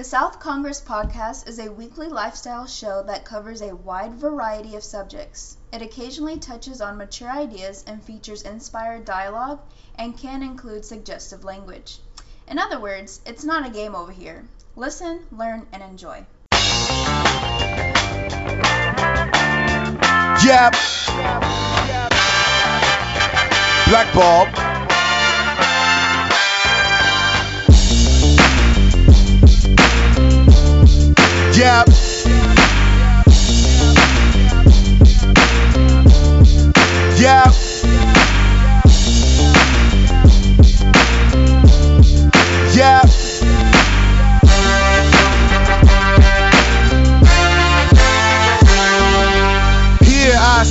[0.00, 4.82] The South Congress podcast is a weekly lifestyle show that covers a wide variety of
[4.82, 5.58] subjects.
[5.74, 9.60] It occasionally touches on mature ideas and features inspired dialogue
[9.96, 11.98] and can include suggestive language.
[12.48, 14.48] In other words, it's not a game over here.
[14.74, 16.24] Listen, learn, and enjoy.
[20.42, 20.76] Yep.
[23.86, 24.69] Black Bulb.
[31.60, 31.88] Yep.
[37.20, 37.69] Yep.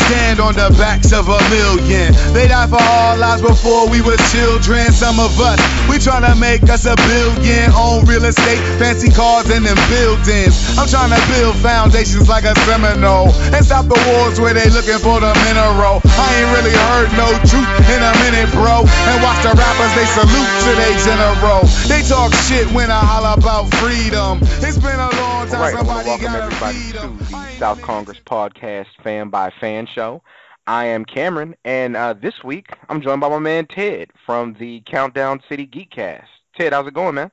[0.10, 2.10] Stand on the backs of a million.
[2.34, 4.90] They died for our lives before we were children.
[4.90, 7.70] Some of us, we tryna make us a billion.
[7.78, 10.58] Own real estate, fancy cars, and them buildings.
[10.82, 13.30] I'm tryna build foundations like a Seminole.
[13.54, 16.02] And stop the wars where they looking for the mineral.
[16.18, 18.82] I ain't really heard no truth in a minute, bro.
[18.82, 21.62] And watch the rappers, they salute to they general.
[21.86, 24.42] They talk shit when I holler about freedom.
[24.66, 27.29] It's been a long time, All right, somebody to gotta everybody feed to
[27.62, 27.68] 'em.
[27.68, 30.22] the I ain't South Congress Podcast Fan by Fan Show.
[30.68, 34.82] I am Cameron, and uh, this week I'm joined by my man Ted from the
[34.82, 36.28] Countdown City Geekcast.
[36.56, 37.32] Ted, how's it going, man?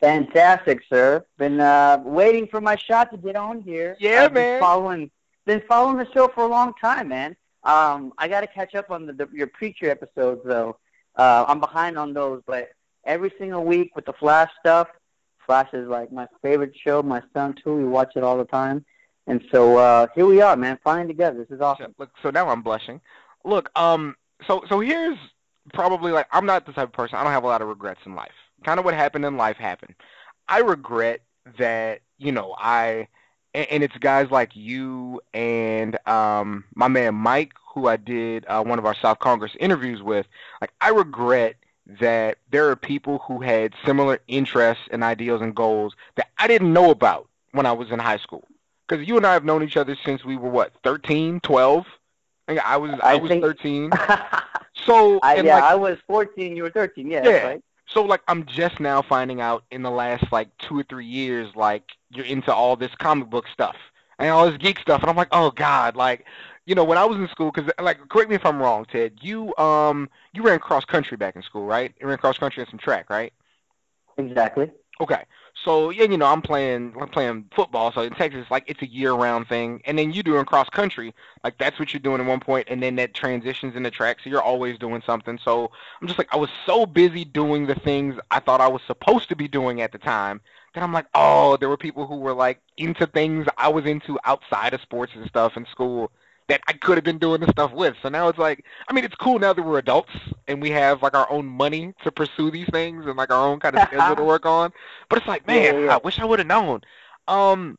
[0.00, 1.24] Fantastic, sir.
[1.38, 3.96] Been uh, waiting for my shot to get on here.
[3.98, 4.60] Yeah, I've been man.
[4.60, 5.10] Following,
[5.46, 7.36] been following the show for a long time, man.
[7.64, 10.78] Um, I got to catch up on the, the, your preacher episodes, though.
[11.16, 12.70] Uh, I'm behind on those, but
[13.04, 14.88] every single week with the Flash stuff,
[15.46, 17.02] Flash is like my favorite show.
[17.02, 17.74] My son too.
[17.74, 18.84] We watch it all the time,
[19.28, 20.78] and so uh, here we are, man.
[20.82, 21.38] Finally together.
[21.38, 21.94] This is awesome.
[21.98, 23.00] Look, so now I'm blushing.
[23.44, 25.18] Look, um, so so here's
[25.74, 27.18] probably like I'm not the type of person.
[27.18, 28.32] I don't have a lot of regrets in life.
[28.64, 29.94] Kind of what happened in life happened.
[30.48, 31.20] I regret
[31.58, 33.08] that you know I
[33.54, 38.78] and, it's guys like you and um my man Mike who I did uh, one
[38.78, 40.26] of our South Congress interviews with.
[40.62, 41.56] Like I regret
[42.00, 46.72] that there are people who had similar interests and ideals and goals that I didn't
[46.72, 48.44] know about when I was in high school.
[48.88, 51.86] Because you and I have known each other since we were what 13, 12.
[52.48, 53.90] I I was I, I was think- 13.
[54.86, 56.56] So I, yeah, like, I was 14.
[56.56, 57.10] You were 13.
[57.10, 57.46] Yeah, Yeah.
[57.46, 57.62] right.
[57.86, 61.54] so like I'm just now finding out in the last like two or three years
[61.56, 63.76] like you're into all this comic book stuff
[64.18, 66.24] and all this geek stuff and I'm like oh god like
[66.64, 69.18] you know when I was in school because like correct me if I'm wrong Ted
[69.20, 72.70] you um you ran cross country back in school right you ran cross country and
[72.70, 73.32] some track right
[74.16, 74.70] Exactly.
[75.00, 75.24] okay
[75.64, 78.86] so yeah you know I'm playing I'm playing football so in Texas like it's a
[78.86, 81.14] year round thing and then you doing cross country
[81.44, 84.30] like that's what you're doing at one point and then that transitions into track so
[84.30, 85.38] you're always doing something.
[85.42, 85.70] So
[86.00, 89.28] I'm just like I was so busy doing the things I thought I was supposed
[89.30, 90.40] to be doing at the time
[90.74, 94.18] that I'm like oh there were people who were like into things I was into
[94.24, 96.12] outside of sports and stuff in school
[96.48, 99.04] that I could have been doing the stuff with so now it's like I mean
[99.04, 100.12] it's cool now that we're adults
[100.46, 103.60] and we have like our own money to pursue these things and like our own
[103.60, 104.72] kind of schedule to work on
[105.08, 105.94] but it's like man yeah, yeah.
[105.94, 106.80] I wish I would have known
[107.28, 107.78] um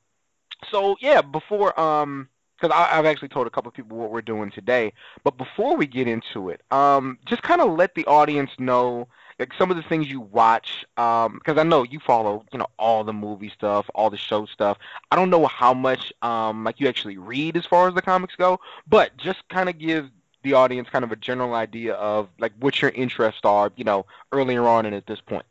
[0.72, 4.52] so yeah before um because I've actually told a couple of people what we're doing
[4.52, 4.92] today.
[5.24, 9.08] But before we get into it, um, just kind of let the audience know
[9.40, 13.04] like some of the things you watch, because I know you follow, you know, all
[13.06, 14.78] the movie stuff, all the show stuff.
[15.10, 18.36] I don't know how much um, like you actually read as far as the comics
[18.36, 20.10] go, but just kind of give
[20.44, 24.06] the audience kind of a general idea of like what your interests are, you know,
[24.32, 25.46] earlier on and at this point.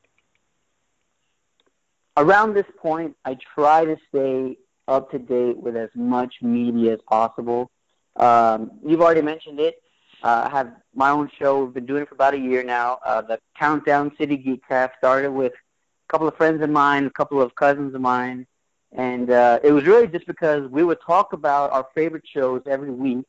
[2.18, 7.00] around this point, I try to stay up to date with as much media as
[7.08, 7.70] possible.
[8.16, 9.80] Um, you've already mentioned it.
[10.22, 11.64] Uh, I have my own show.
[11.64, 12.98] We've been doing it for about a year now.
[13.04, 17.40] Uh, the Countdown City Geekcast started with a couple of friends of mine, a couple
[17.40, 18.46] of cousins of mine,
[18.92, 22.90] and uh, it was really just because we would talk about our favorite shows every
[22.90, 23.26] week,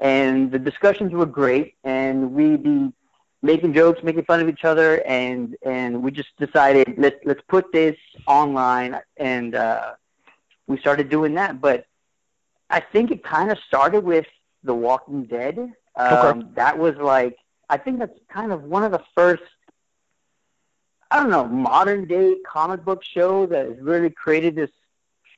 [0.00, 2.92] and the discussions were great, and we'd be
[3.42, 7.72] making jokes, making fun of each other, and and we just decided let's let's put
[7.72, 9.92] this online, and uh,
[10.66, 11.60] we started doing that.
[11.62, 11.86] But
[12.68, 14.26] I think it kind of started with
[14.64, 15.72] The Walking Dead.
[15.96, 16.48] Um, Okay.
[16.54, 17.36] That was like
[17.68, 19.42] I think that's kind of one of the first.
[21.10, 24.70] I don't know, modern day comic book show that has really created this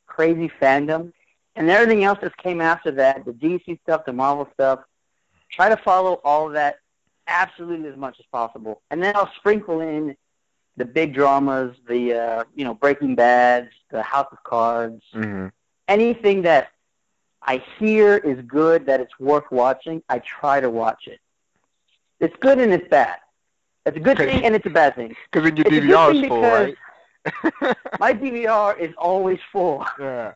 [0.06, 1.12] crazy fandom.
[1.56, 4.80] And everything else that came after that, the DC stuff, the Marvel stuff,
[5.50, 6.76] try to follow all of that
[7.26, 8.82] absolutely as much as possible.
[8.90, 10.16] And then I'll sprinkle in
[10.76, 15.48] the big dramas, the uh, you know Breaking Bad, the House of Cards, Mm-hmm.
[15.88, 16.68] anything that
[17.44, 20.02] I hear is good, that it's worth watching.
[20.08, 21.18] I try to watch it.
[22.20, 23.16] It's good and it's bad.
[23.84, 25.14] It's a good thing and it's a bad thing.
[25.30, 26.76] Because then your It's DVR is full, right?
[28.00, 29.84] My DVR is always full.
[29.98, 30.32] yeah.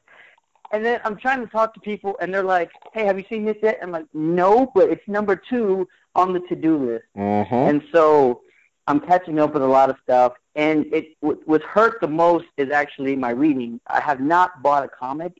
[0.73, 3.45] And then I'm trying to talk to people, and they're like, "Hey, have you seen
[3.45, 5.87] this yet?" I'm like, "No, but it's number two
[6.17, 7.55] on the to-do list." Mm-hmm.
[7.55, 8.41] And so
[8.89, 10.33] I'm catching up with a lot of stuff.
[10.57, 13.81] And it what- what's hurt the most is actually my reading.
[13.87, 15.35] I have not bought a comic.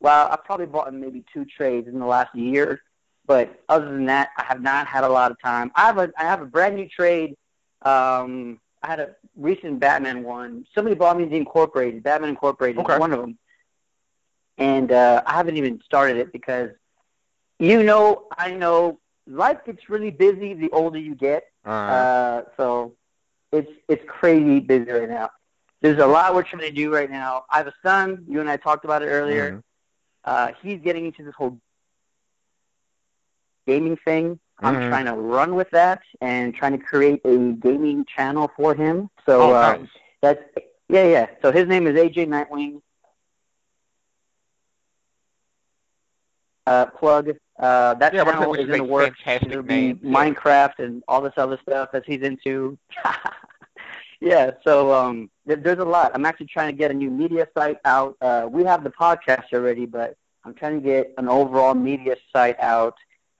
[0.00, 2.80] Well, I've probably bought maybe two trades in the last year,
[3.26, 5.70] but other than that, I have not had a lot of time.
[5.74, 7.34] I have a I have a brand new trade.
[7.82, 10.64] Um, I had a recent Batman one.
[10.74, 12.02] Somebody bought me the Incorporated.
[12.02, 12.98] Batman Incorporated, Okay.
[12.98, 13.38] one of them.
[14.56, 16.70] And uh, I haven't even started it because,
[17.58, 21.44] you know, I know life gets really busy the older you get.
[21.64, 22.94] Uh, Uh, so
[23.52, 25.30] it's it's crazy busy right now.
[25.80, 27.44] There's a lot we're trying to do right now.
[27.50, 28.24] I have a son.
[28.28, 29.52] You and I talked about it earlier.
[29.52, 29.62] Mhm.
[30.24, 31.58] Uh, he's getting into this whole
[33.66, 34.38] gaming thing.
[34.60, 34.88] I'm Mhm.
[34.88, 39.08] trying to run with that and trying to create a gaming channel for him.
[39.24, 39.88] So oh, uh, nice.
[40.20, 40.42] that's
[40.88, 41.26] yeah, yeah.
[41.42, 42.82] So his name is AJ Nightwing.
[46.66, 47.30] Uh, plug.
[47.58, 49.18] Uh, that Yeah, channel is in the works.
[49.24, 50.00] fantastic It'll be name.
[50.04, 52.78] Minecraft and all this other stuff that he's into.
[54.20, 56.12] yeah, so um, there, there's a lot.
[56.14, 58.16] I'm actually trying to get a new media site out.
[58.20, 62.58] Uh, we have the podcast already, but I'm trying to get an overall media site
[62.60, 62.94] out.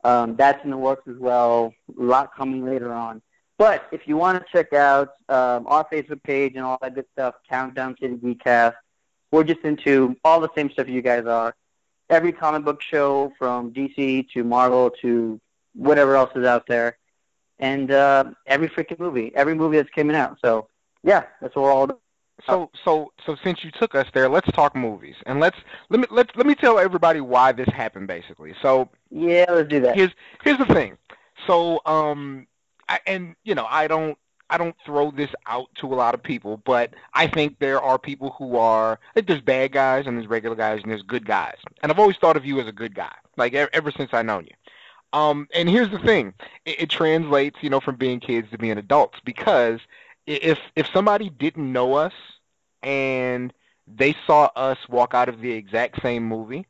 [0.05, 1.75] Um, that's in the works as well.
[1.99, 3.21] A lot coming later on.
[3.59, 7.07] But if you want to check out um, our Facebook page and all that good
[7.13, 8.75] stuff, Countdown the Geekcast,
[9.33, 11.55] we're just into all the same stuff you guys are.
[12.09, 15.41] Every comic book show from DC to Marvel to
[15.75, 16.97] whatever else is out there,
[17.59, 20.39] and uh, every freaking movie, every movie that's coming out.
[20.45, 20.69] So
[21.03, 22.01] yeah, that's what we're all about.
[22.49, 25.57] So so so since you took us there, let's talk movies and let's
[25.91, 28.55] let me let let me tell everybody why this happened basically.
[28.63, 29.99] So Yeah, let's do that.
[29.99, 30.11] here's
[30.43, 30.97] here's the thing.
[31.47, 32.47] So um
[32.89, 34.17] I, and you know I don't
[34.51, 37.99] I don't throw this out to a lot of people, but I think there are
[37.99, 41.57] people who are like there's bad guys and there's regular guys and there's good guys,
[41.83, 44.23] and I've always thought of you as a good guy, like e- ever since I
[44.23, 44.55] known you.
[45.13, 46.35] Um, and here's the thing,
[46.65, 49.81] it, it translates, you know, from being kids to being adults because
[50.27, 52.13] if if somebody didn't know us
[52.83, 53.53] and
[53.87, 56.67] they saw us walk out of the exact same movie,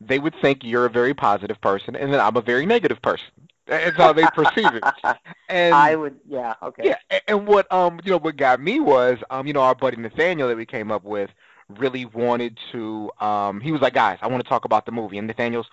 [0.00, 3.26] they would think you're a very positive person and that I'm a very negative person.
[3.66, 4.84] That's how they perceive it.
[5.50, 6.94] And I would, yeah, okay.
[7.10, 9.96] yeah, and what um you know what got me was um you know our buddy
[9.96, 11.30] Nathaniel that we came up with
[11.68, 15.16] really wanted to um he was like guys I want to talk about the movie
[15.16, 15.68] and Nathaniel's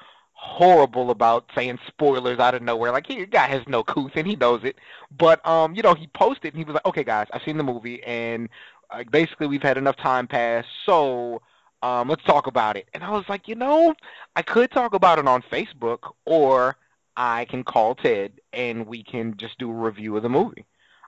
[0.46, 2.92] horrible about saying spoilers out of nowhere.
[2.92, 4.78] Like he guy has no couth and he knows it.
[5.18, 7.64] But um you know he posted and he was like okay guys I've seen the
[7.64, 8.48] movie and
[8.92, 11.42] uh, basically we've had enough time pass so
[11.82, 12.88] um let's talk about it.
[12.94, 13.96] And I was like you know
[14.36, 16.78] I could talk about it on Facebook or
[17.18, 20.66] I can call Ted and we can just do a review of the movie.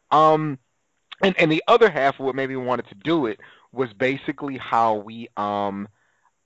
[0.10, 0.58] Um,
[1.22, 3.40] and and the other half of what made me wanted to do it
[3.72, 5.88] was basically how we um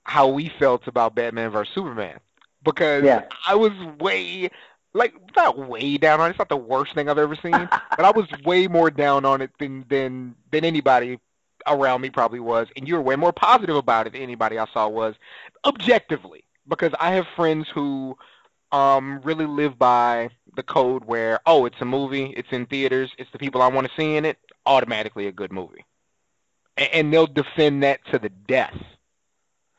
[0.04, 2.20] how we felt about Batman vs Superman
[2.64, 3.24] because Yeah.
[3.46, 4.50] I was way
[4.94, 6.30] like not way down on it.
[6.30, 7.52] It's not the worst thing I've ever seen,
[7.96, 11.18] but I was way more down on it than than than anybody
[11.66, 14.66] around me probably was, and you were way more positive about it than anybody I
[14.72, 15.14] saw was
[15.64, 18.16] objectively because I have friends who
[18.72, 23.30] um really live by the code where oh it's a movie it's in theaters it's
[23.30, 25.84] the people i want to see in it automatically a good movie
[26.78, 28.76] and, and they'll defend that to the death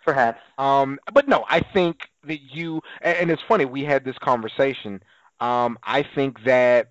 [0.05, 0.41] Perhaps.
[0.59, 5.01] um but no i think that you and, it's funny we had this conversation
[5.39, 6.89] um i think that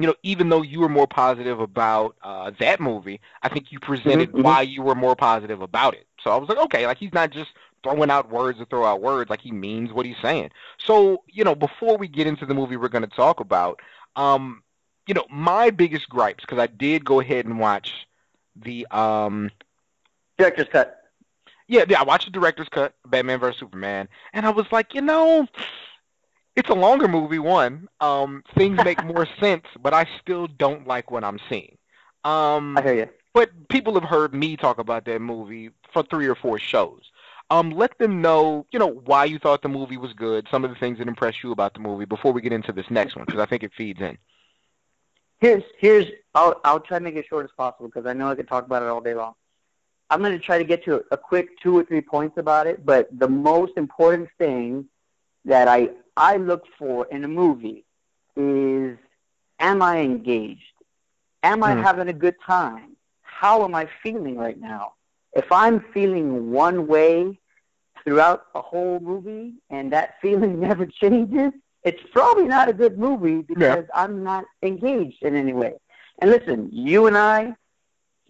[0.00, 3.78] you know even though you were more positive about uh that movie i think you
[3.80, 4.42] presented Mhm, mhm.
[4.42, 7.30] why you were more positive about it so i was like okay like he's not
[7.30, 7.50] just
[7.82, 11.44] throwing out words to throw out words like he means what he's saying so you
[11.44, 13.80] know before we get into the movie we're going to talk about
[14.16, 14.62] um
[15.06, 18.06] you know my biggest gripes because i did go ahead and watch
[18.56, 19.50] the um
[20.38, 21.05] Director's cut.
[21.68, 25.00] Yeah, yeah, I watched the director's cut, Batman vs Superman, and I was like, you
[25.00, 25.46] know,
[26.54, 27.38] it's a longer movie.
[27.38, 31.76] One, um, things make more sense, but I still don't like what I'm seeing.
[32.24, 33.08] Um, I hear you.
[33.34, 37.02] but people have heard me talk about that movie for three or four shows.
[37.50, 40.70] Um, let them know, you know, why you thought the movie was good, some of
[40.70, 43.24] the things that impressed you about the movie before we get into this next one,
[43.24, 44.18] because I think it feeds in.
[45.38, 48.34] Here's here's I'll I'll try to make it short as possible because I know I
[48.34, 49.34] could talk about it all day long.
[50.10, 52.84] I'm going to try to get to a quick two or three points about it,
[52.84, 54.86] but the most important thing
[55.44, 57.84] that I I look for in a movie
[58.36, 58.96] is
[59.60, 60.62] am I engaged?
[61.42, 61.76] Am I Hmm.
[61.76, 62.96] having a good time?
[63.22, 64.92] How am I feeling right now?
[65.34, 67.38] If I'm feeling one way
[68.04, 71.52] throughout a whole movie and that feeling never changes,
[71.84, 75.74] it's probably not a good movie because I'm not engaged in any way.
[76.20, 77.54] And listen, you and I,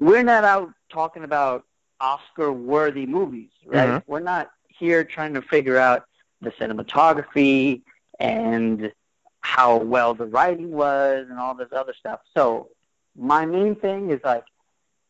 [0.00, 1.64] we're not out talking about
[2.00, 3.88] Oscar-worthy movies, right?
[3.91, 4.03] Mhm.
[4.07, 6.05] We're not here trying to figure out
[6.41, 7.83] the cinematography
[8.21, 8.93] and
[9.41, 12.21] how well the writing was and all this other stuff.
[12.35, 12.69] So
[13.17, 14.45] my main thing is like,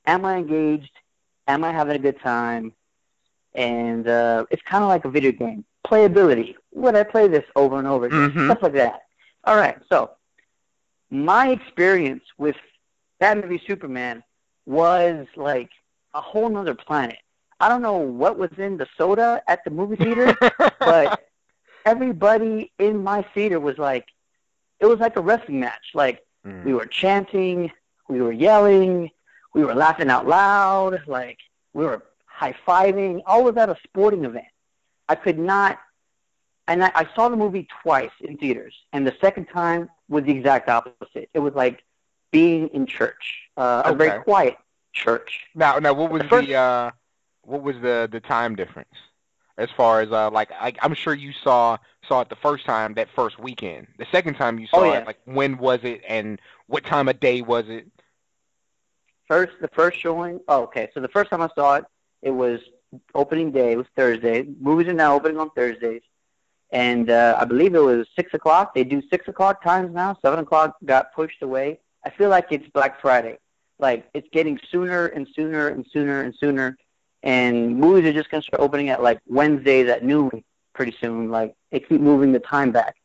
[0.07, 0.93] am I engaged?
[1.49, 2.73] Am I having a good time?
[3.55, 5.65] And uh, it's kind of like a video game.
[5.87, 6.55] Playability.
[6.75, 8.31] Would I play this over and over again?
[8.31, 8.47] Mhm.
[8.47, 9.03] Stuff like that.
[9.45, 9.79] All right.
[9.89, 10.11] So
[11.11, 12.57] my experience with
[13.21, 14.23] Batman v Superman
[14.67, 15.71] was like
[16.17, 17.19] a whole nother planet.
[17.61, 20.37] I don't know what was in the soda at the movie theater,
[20.81, 21.21] but
[21.85, 24.07] everybody in my theater was like,
[24.81, 25.87] it was like a wrestling match.
[25.95, 26.65] Like Mm.
[26.65, 27.73] we were chanting,
[28.09, 29.11] we were yelling,
[29.53, 31.39] we were laughing out loud, like
[31.75, 33.21] we were high fiving.
[33.27, 34.47] All was at a sporting event.
[35.09, 35.81] I could not,
[36.69, 40.33] and I, I saw the movie twice in theaters, and the second time was the
[40.33, 41.31] exact opposite.
[41.35, 41.83] It was like
[42.31, 43.25] being in church,
[43.57, 44.57] uh, a very quiet
[44.97, 45.41] church.
[45.55, 46.91] Now, now, what was The first- the uh,
[47.43, 48.95] what was the the time difference?
[49.59, 52.95] As far as uh, like, I, I'm sure you saw saw it the first time
[52.95, 53.87] that first weekend.
[53.99, 54.99] The second time you saw Oh, yeah.
[54.99, 57.87] it, like, when was it and what time of day was it?
[59.29, 60.41] First, the first showing.
[60.49, 60.89] Oh, okay.
[60.95, 61.85] So the first time I saw it,
[62.23, 62.61] it was
[63.15, 63.73] opening day.
[63.73, 64.47] It was Thursday.
[64.61, 66.03] Movies are now opening on Thursdays,
[66.71, 68.75] and uh, I believe it was six o'clock.
[68.75, 70.17] They do six o'clock times now.
[70.23, 71.81] Seven o'clock got pushed away.
[72.05, 73.39] I feel like it's Black Friday.
[73.79, 76.77] Like it's getting sooner and sooner and sooner and sooner,
[77.23, 81.31] and movies are just gonna start opening at like Wednesdays at noon pretty soon.
[81.31, 82.97] Like they keep moving the time back.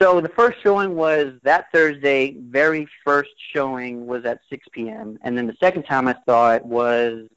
[0.00, 2.34] So the first showing was that Thursday.
[2.38, 5.18] Very first showing was at 6 p.m.
[5.22, 7.28] And then the second time I saw it was,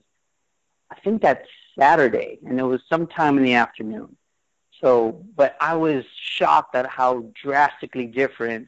[0.89, 1.43] I think that
[1.77, 4.15] Saturday, and it was sometime in the afternoon.
[4.79, 8.67] So, but I was shocked at how drastically different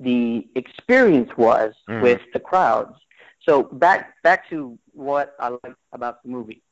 [0.00, 2.02] the experience was Mhm.
[2.02, 2.96] with the crowds.
[3.46, 6.62] So back back to what I like about the movie.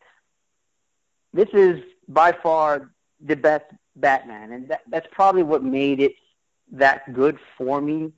[1.33, 3.67] This is by far the best
[3.97, 6.15] Batman, and that, that's probably what made it
[6.73, 8.13] that good for me.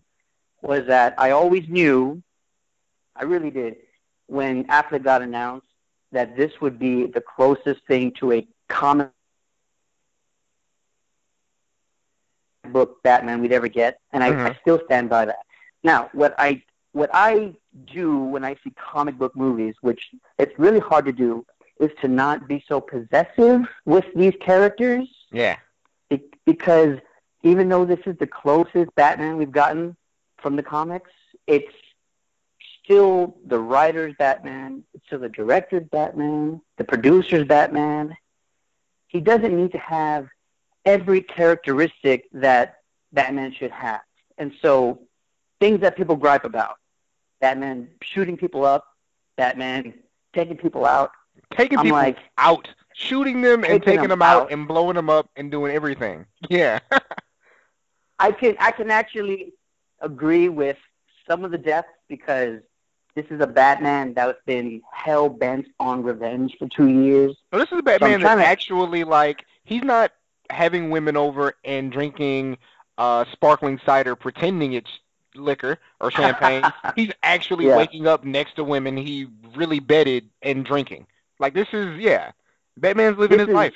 [0.62, 2.22] Was that I always knew,
[3.16, 3.76] I really did,
[4.26, 5.66] when Affleck got announced
[6.12, 9.10] that this would be the closest thing to a comic
[12.72, 14.60] book Batman we'd ever get, and I, I Mhm.
[14.60, 15.40] still stand by that.
[15.82, 16.62] Now, what I
[16.92, 17.54] what I
[17.92, 21.46] do when I see comic book movies, which it's really hard to do,
[21.78, 25.56] is to not be so possessive with these characters Yeah.
[26.08, 26.98] be- because
[27.44, 29.96] even though this is the closest Batman we've gotten
[30.38, 31.12] from the comics,
[31.46, 31.72] it's
[32.82, 38.16] still the writer's Batman, it's still the director's Batman, the producer's Batman.
[39.06, 40.28] He doesn't need to have
[40.84, 42.76] every characteristic that
[43.12, 44.00] Batman should have.
[44.38, 45.00] And so
[45.60, 46.76] things that people gripe about,
[47.40, 48.84] Batman shooting people up,
[49.36, 49.94] Batman
[50.34, 51.10] taking people out,
[51.56, 54.52] Taking I'm people like, out, shooting them and Taking them them out, out.
[54.52, 56.26] and blowing them up and doing everything.
[56.48, 56.80] Yeah.
[58.18, 59.54] I can I can actually
[60.00, 60.76] agree with
[61.28, 62.60] some of the deaths because
[63.14, 67.36] this is a Batman that's been hell bent on revenge for two years.
[67.52, 70.12] So this is a Batman that's to- actually like he's not
[70.50, 72.58] having women over and drinking
[72.98, 74.90] uh sparkling cider pretending it's
[75.34, 76.64] liquor or champagne.
[76.96, 77.76] he's actually Yeah.
[77.76, 81.06] waking up next to women he really bedded and drinking.
[81.38, 82.32] Like this is yeah.
[82.76, 83.74] Batman's living This his is- life.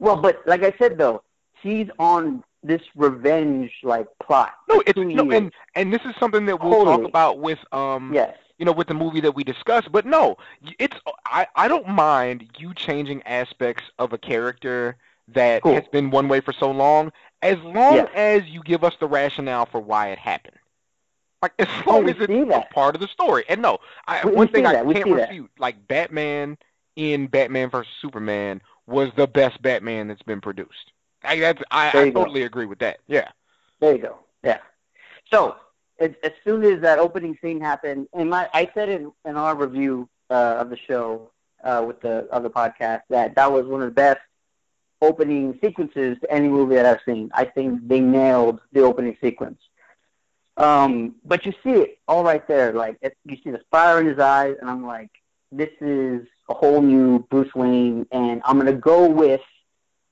[0.00, 1.22] Well, but like I said though,
[1.60, 4.52] he's on this revenge like plot.
[4.68, 8.36] No, it's no, and and this is something that we'll talk about with um yes,
[8.58, 9.90] you know, with the movie that we discussed.
[9.90, 10.36] But no,
[10.78, 14.96] it's I, I don't mind you changing aspects of a character
[15.34, 15.74] that Cool.
[15.74, 18.08] has been one way for so long, as long Yes.
[18.14, 20.56] as you give us the rationale for why it happened.
[21.42, 22.70] Like as long we as it's that.
[22.70, 23.44] part of the story.
[23.48, 24.74] And no, I, We- we one thing I.
[24.74, 25.28] Can't see that.
[25.28, 26.58] refute, like Batman
[26.96, 30.92] in Batman vs Superman was the best Batman that's been produced.
[31.22, 32.20] I that's, I, I you go.
[32.22, 32.98] totally agree with that.
[33.06, 33.28] Yeah.
[33.80, 34.18] there you go.
[34.42, 34.58] Yeah.
[35.30, 35.56] So
[36.00, 39.54] as, as soon as that opening scene happened, and my I said in, in our
[39.54, 41.30] review uh, of the show
[41.62, 44.20] uh, with the other podcast that that was one of the best
[45.00, 47.30] opening sequences to any movie that I've seen.
[47.32, 49.60] I think they nailed the opening sequence.
[50.56, 52.72] Um, but you see it all right there.
[52.72, 55.10] Like it, you see the fire in his eyes, and I'm like,
[55.52, 59.40] this is a whole new Bruce Wayne, and I'm gonna go with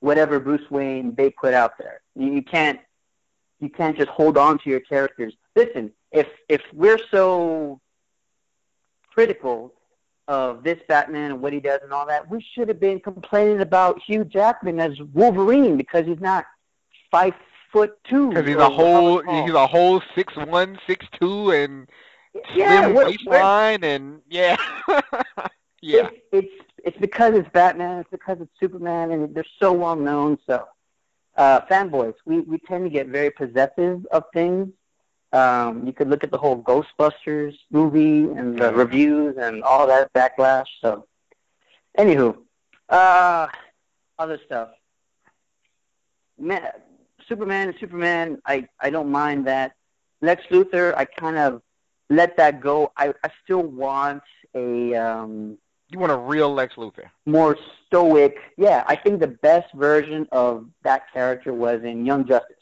[0.00, 2.00] whatever Bruce Wayne they put out there.
[2.14, 2.78] You, you can't
[3.58, 5.34] you can't just hold on to your characters.
[5.56, 7.80] Listen, if if we're so
[9.12, 9.72] critical
[10.28, 13.60] of this Batman and what he does and all that, we should have been complaining
[13.60, 16.44] about Hugh Jackman as Wolverine because he's not
[17.10, 17.34] five
[17.72, 18.30] foot two.
[18.30, 21.88] Because he's a whole he's a whole six one, six two, and
[22.54, 24.56] yeah, slim waistline and yeah,
[25.82, 26.08] yeah.
[26.08, 27.98] It's, it's it's because it's Batman.
[27.98, 30.38] It's because it's Superman, and they're so well known.
[30.46, 30.66] So,
[31.36, 34.68] uh, fanboys, we we tend to get very possessive of things.
[35.32, 38.76] Um, you could look at the whole Ghostbusters movie and the Mhm.
[38.76, 40.66] reviews and all that backlash.
[40.80, 41.06] So,
[41.98, 42.36] anywho,
[42.88, 43.48] uh,
[44.18, 44.70] other stuff.
[46.38, 46.62] Man,
[47.28, 48.40] Superman is Superman.
[48.46, 49.72] I I don't mind that.
[50.22, 51.62] Lex Luthor, I kind of
[52.08, 52.92] let that go.
[52.96, 54.22] I I still want
[54.54, 55.58] a um
[55.90, 57.10] You want a real Lex Luthor?
[57.26, 57.56] more
[57.86, 58.36] stoic.
[58.56, 62.56] Yeah, I think the best version of that character was in Young Justice.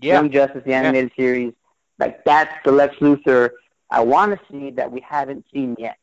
[0.00, 0.14] Yeah.
[0.14, 1.54] Young Justice, the animated series.
[1.98, 3.50] Like that's the Lex Luthor
[3.90, 5.98] I want to see that we haven't seen yet.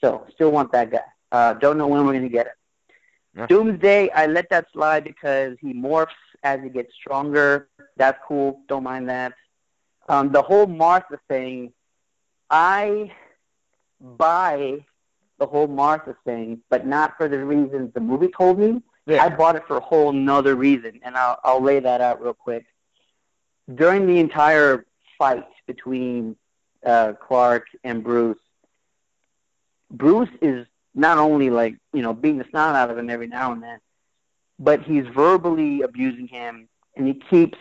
[0.00, 1.00] So still want that guy.
[1.32, 2.52] Uh, don't know when we're gonna get it.
[3.36, 3.46] Yeah.
[3.46, 6.08] Doomsday, I let that slide because he morphs
[6.42, 7.68] as he gets stronger.
[7.96, 8.60] That's cool.
[8.68, 9.32] Don't mind that.
[10.08, 11.72] Um, the whole Martha thing,
[12.50, 13.10] I
[14.00, 14.84] buy
[15.38, 18.82] the whole Martha thing, but not for the reasons the movie told me.
[19.06, 19.24] Yeah.
[19.24, 22.34] I bought it for a whole nother reason, and I'll, I'll lay that out real
[22.34, 22.64] quick.
[23.72, 24.84] During the entire
[25.18, 26.36] fight between
[26.84, 28.38] uh, Clark and Bruce,
[29.90, 33.52] Bruce is not only like you know beating the snot out of him every now
[33.52, 33.78] and then,
[34.58, 37.58] but he's verbally abusing him, and he keeps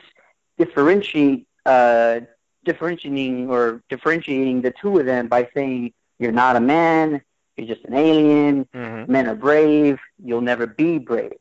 [0.58, 2.20] differentiate uh,
[2.66, 7.22] differentiating or differentiating the two of them by saying you're not a man,
[7.58, 11.34] you're just an alien, hmm men are brave, you'll never be brave.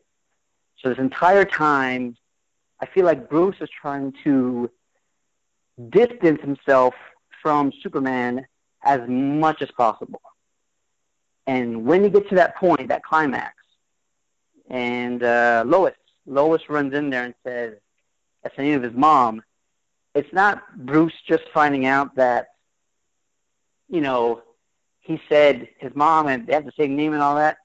[0.78, 2.16] So this entire time,
[2.82, 4.68] I feel like Bruce is trying to
[5.90, 6.94] distance himself
[7.40, 8.44] from Superman
[8.82, 10.20] as much as possible.
[11.46, 13.54] And when you get to that point, that climax,
[14.68, 15.94] and uh, Lois,
[16.26, 17.74] Lois runs in there and says,
[18.42, 19.42] that's the name of his mom.
[20.16, 22.48] It's not Bruce just finding out that,
[23.88, 24.42] you know,
[25.00, 27.58] he said his mom and they have the same name and all that.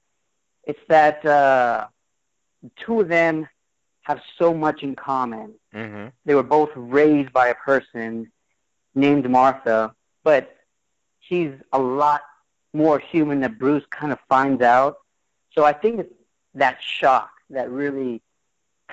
[0.64, 1.88] It's that uh,
[2.76, 3.48] two of them
[4.08, 5.48] have so much in common.
[5.72, 8.10] hmm They were both raised by a person
[8.94, 9.94] named Martha,
[10.24, 10.42] but
[11.26, 12.22] she's a lot
[12.72, 14.94] more human that Bruce kind of finds out.
[15.54, 16.14] So I think it's
[16.54, 18.22] that shock that really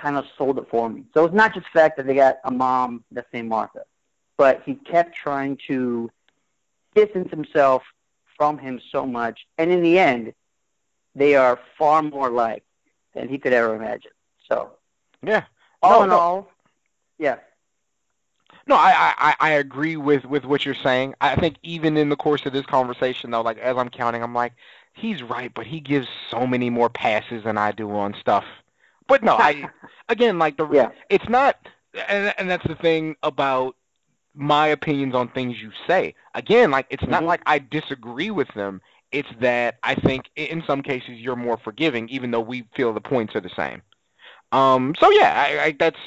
[0.04, 1.02] kind of sold it for me.
[1.14, 3.84] So it's not just the fact that they got a mom that's named Martha,
[4.38, 6.12] but he kept trying to
[6.94, 7.84] distance himself
[8.38, 9.38] from him so much.
[9.58, 10.34] And in the end,
[11.22, 12.64] they are far more alike
[13.14, 14.12] than he could ever imagine.
[14.50, 14.56] So
[15.26, 15.44] Yeah.
[15.82, 16.20] all No, in no.
[16.20, 16.52] all,
[17.18, 17.38] yeah.
[18.68, 21.14] No, I, I, I- agree with, with what you're saying.
[21.22, 24.34] I think even in the course of this conversation, though, like as I'm counting, I'm
[24.34, 24.54] like,
[24.94, 28.44] he's right, but he gives so many more passes than I do on stuff.
[29.08, 29.70] But no, I
[30.10, 30.90] again like the Yeah.
[31.10, 31.58] it's not,
[32.08, 33.76] and and that's the thing about
[34.34, 36.16] my opinions on things you say.
[36.34, 37.28] Again, like it's not Mhm.
[37.28, 38.82] like I disagree with them.
[39.12, 43.00] It's that I think in some cases you're more forgiving, even though we feel the
[43.02, 43.84] points are the same.
[44.52, 46.00] Um, so yeah, I, I that's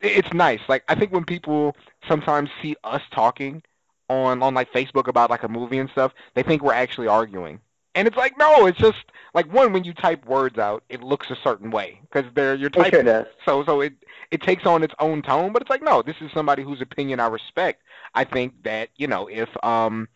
[0.00, 0.60] it's nice.
[0.68, 1.76] Like I think when people
[2.08, 3.62] sometimes see us talking
[4.08, 7.60] on on like Facebook about like a movie and stuff, they think we're actually arguing.
[7.94, 9.04] And it's like no, it's just
[9.34, 12.70] like one when you type words out, it looks a certain way because they're you're
[12.70, 13.04] typing.
[13.04, 13.26] does.
[13.44, 13.94] So so it
[14.30, 17.20] it takes on its own tone, but it's like no, this is somebody whose opinion
[17.20, 17.82] I respect.
[18.14, 20.08] I think that you know if um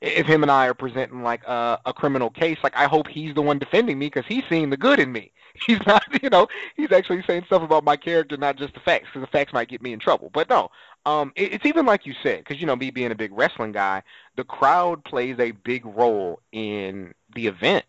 [0.00, 3.34] if him and I are presenting like a, a criminal case, like I hope he's
[3.34, 5.30] the one defending me because he's seeing the good in me.
[5.68, 9.06] He's not, you know, he's actually saying stuff about my character, not just the facts,
[9.06, 10.28] because the facts might get me in trouble.
[10.34, 10.68] But no,
[11.06, 13.70] um, it, it's even like you said, because you know me being a big wrestling
[13.70, 14.02] guy,
[14.34, 17.84] the crowd plays a big role in the event,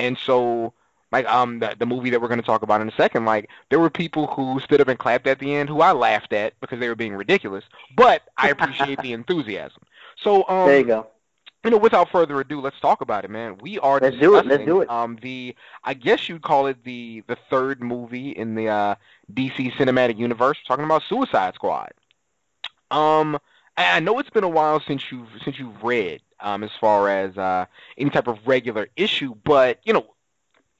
[0.00, 0.72] and so
[1.12, 3.48] like um the, the movie that we're going to talk about in a second, like
[3.70, 6.58] there were people who stood up and clapped at the end, who I laughed at
[6.60, 7.64] because they were being ridiculous,
[7.96, 9.82] but I appreciate the enthusiasm.
[10.16, 11.06] So um, there you go.
[11.66, 13.58] You know, without further ado, let's talk about it, man.
[13.58, 14.90] We are Let's do it, let's do it.
[14.90, 18.94] Um, the I guess you'd call it the the third movie in the uh,
[19.34, 20.58] DC cinematic universe.
[20.62, 21.92] We're talking about Suicide Squad.
[22.92, 23.36] Um,
[23.76, 27.08] I, I know it's been a while since you've since you've read um as far
[27.08, 27.64] as uh
[27.98, 30.06] any type of regular issue, but you know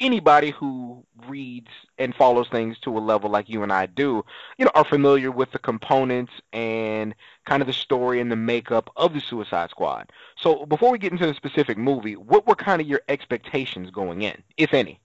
[0.00, 4.24] anybody who reads and follows things to a level like you and I do,
[4.59, 7.14] you know, are familiar with the components and
[7.46, 10.12] kind of the story and the makeup of the Suicide Squad.
[10.38, 14.22] So before we get into the specific movie, what were kind of your expectations going
[14.22, 15.00] in, if any?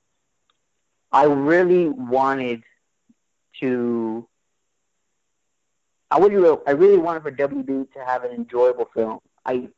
[1.12, 2.64] I really wanted
[3.60, 4.28] to.
[6.10, 9.20] I really, I really wanted for WB to have an enjoyable film.
[9.46, 9.70] I,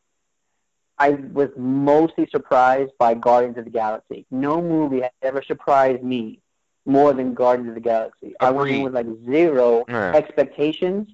[0.99, 4.25] I was mostly surprised by Guardians of the Galaxy.
[4.31, 6.39] No movie has ever surprised me
[6.85, 8.35] more than Guardians of the Galaxy.
[8.39, 10.11] I went in with like zero Yeah.
[10.13, 11.09] expectations,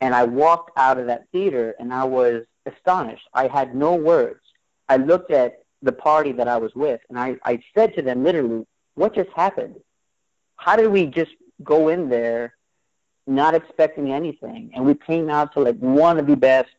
[0.00, 3.26] and I walked out of that theater and I was astonished.
[3.32, 4.40] I had no words.
[4.88, 8.22] I looked at the party that I was with, and I, I said to them
[8.22, 9.76] literally, "What just happened?
[10.56, 11.32] How did we just
[11.64, 12.54] go in there,
[13.26, 16.70] not expecting anything, and we came out to like one of the best,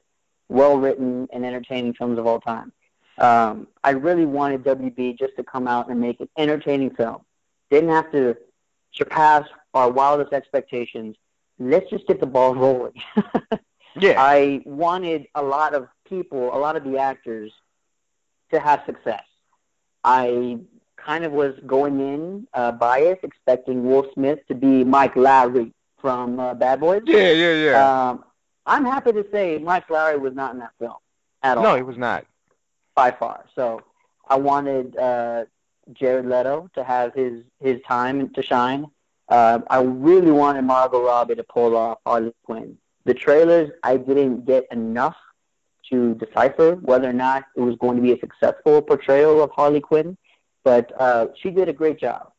[0.53, 2.71] well-written and entertaining films of all time?"
[3.17, 7.21] Um, I really wanted WB just to come out and make an entertaining film.
[7.69, 8.35] Didn't have to
[8.93, 11.15] surpass our wildest expectations.
[11.59, 12.93] Let's just get the ball rolling.
[13.95, 14.15] Yeah.
[14.17, 17.51] I wanted a lot of people, a lot of the actors,
[18.51, 19.23] to have success.
[20.03, 20.59] I
[20.97, 26.39] kind of was going in uh, biased, expecting Will Smith to be Mike Lowrey from
[26.39, 27.03] uh, Bad Boys.
[27.05, 28.09] yeah, yeah, yeah.
[28.09, 28.23] Um,
[28.65, 30.95] I'm happy to say Mike Lowrey was not in that film
[31.41, 32.25] at all no, he was not.
[32.95, 33.45] by far.
[33.55, 33.81] So
[34.27, 35.45] I wanted uh,
[35.91, 38.85] Jared Leto to have his his time to shine.
[39.27, 42.77] Uh, I really wanted Margot Robbie to pull off Harley Quinn.
[43.05, 45.15] The trailers, I didn't get enough
[45.89, 49.81] to decipher whether or not it was going to be a successful portrayal of Harley
[49.81, 50.17] Quinn,
[50.63, 52.31] but uh, she did a great job.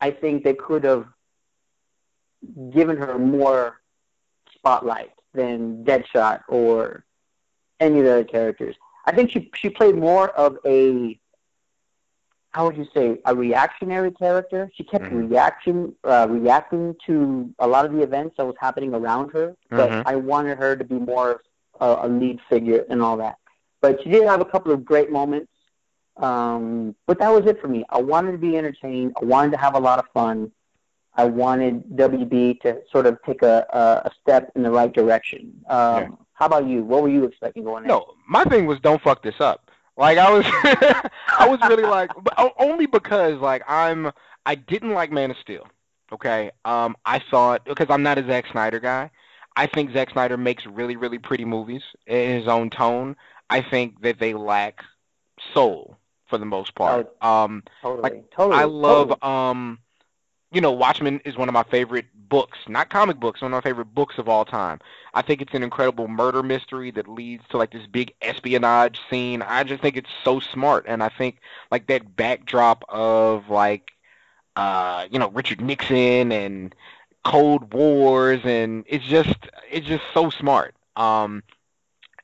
[0.00, 1.06] I think they could have
[2.70, 3.80] given her more
[4.54, 7.04] spotlight than Deadshot or
[7.78, 8.76] any of the other characters.
[9.06, 11.18] I think she she played more of a
[12.50, 14.70] how would you say a reactionary character.
[14.74, 15.30] She kept Mhm.
[15.30, 19.88] reaction uh, reacting to a lot of the events that was happening around her, but
[19.90, 20.02] Mhm.
[20.06, 21.40] I wanted her to be more of
[21.80, 23.36] a, a lead figure and all that.
[23.80, 25.52] But she did have a couple of great moments.
[26.16, 27.84] Um, but that was it for me.
[27.88, 29.14] I wanted to be entertained.
[29.20, 30.52] I wanted to have a lot of fun.
[31.16, 35.52] I wanted WB to sort of take a, a, a step in the right direction.
[35.68, 36.08] Um, Yeah.
[36.34, 36.82] How about you?
[36.84, 37.88] What were you expecting going in?
[37.88, 39.70] No, my thing was don't fuck this up.
[39.98, 40.46] Like I was,
[41.38, 44.10] I was really like, but only because like I'm,
[44.46, 45.66] I didn't like Man of Steel.
[46.12, 49.10] Okay, um, I thought because I'm not a Zack Snyder guy.
[49.56, 53.16] I think Zack Snyder makes really, really pretty movies in his own tone.
[53.50, 54.82] I think that they lack
[55.52, 57.12] soul for the most part.
[57.22, 58.02] Um, Totally.
[58.02, 58.58] like, totally.
[58.60, 59.20] I love totally.
[59.22, 59.78] um
[60.52, 63.68] you know, Watchmen is one of my favorite books, not comic books, one of my
[63.68, 64.80] favorite books of all time.
[65.14, 69.42] I think it's an incredible murder mystery that leads to like this big espionage scene.
[69.42, 71.38] I just think it's so smart and I think
[71.70, 73.90] like that backdrop of like
[74.56, 76.74] uh, you know, Richard Nixon and
[77.24, 79.36] Cold Wars and it's just
[79.70, 80.74] it's just so smart.
[80.96, 81.42] Um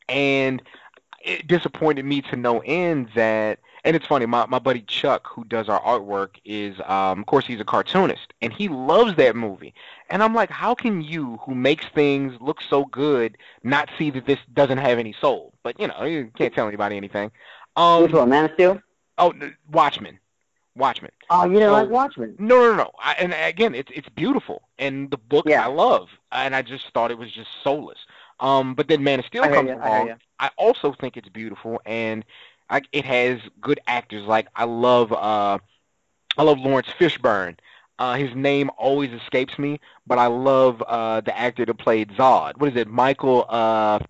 [0.09, 0.63] and
[1.25, 5.45] it disappointed me to no end that and it's funny, my, my buddy Chuck, who
[5.45, 9.73] does our artwork, is um, of course he's a cartoonist, and he loves that movie.
[10.11, 14.27] And I'm like, how can you, who makes things look so good, not see that
[14.27, 15.55] this doesn't have any soul?
[15.63, 17.31] But you know, you can't tell anybody anything.
[17.77, 18.29] Um, Which one?
[18.29, 18.83] Man of Steel?
[19.19, 19.33] oh,
[19.71, 20.19] Watchmen,
[20.75, 21.13] Watchmen.
[21.31, 21.73] Oh, you didn't Oh.
[21.73, 22.35] like Watchmen.
[22.39, 22.91] No, no, no.
[22.99, 25.65] I, and again, it's it's beautiful, and the book Yeah.
[25.65, 27.99] I love, and I just thought it was just soulless.
[28.41, 29.77] Um, but then Man of Steel I comes you.
[29.77, 30.09] Along.
[30.09, 30.15] you.
[30.39, 32.25] I also think it's beautiful, and
[32.69, 34.25] I, it has good actors.
[34.25, 35.59] Like I love, uh,
[36.37, 37.57] I love Laurence Fishburne.
[37.99, 42.59] Uh, his name always escapes me, but I love uh, the actor that played Zod.
[42.59, 43.47] What is it, Michael?
[43.49, 44.01] Uh,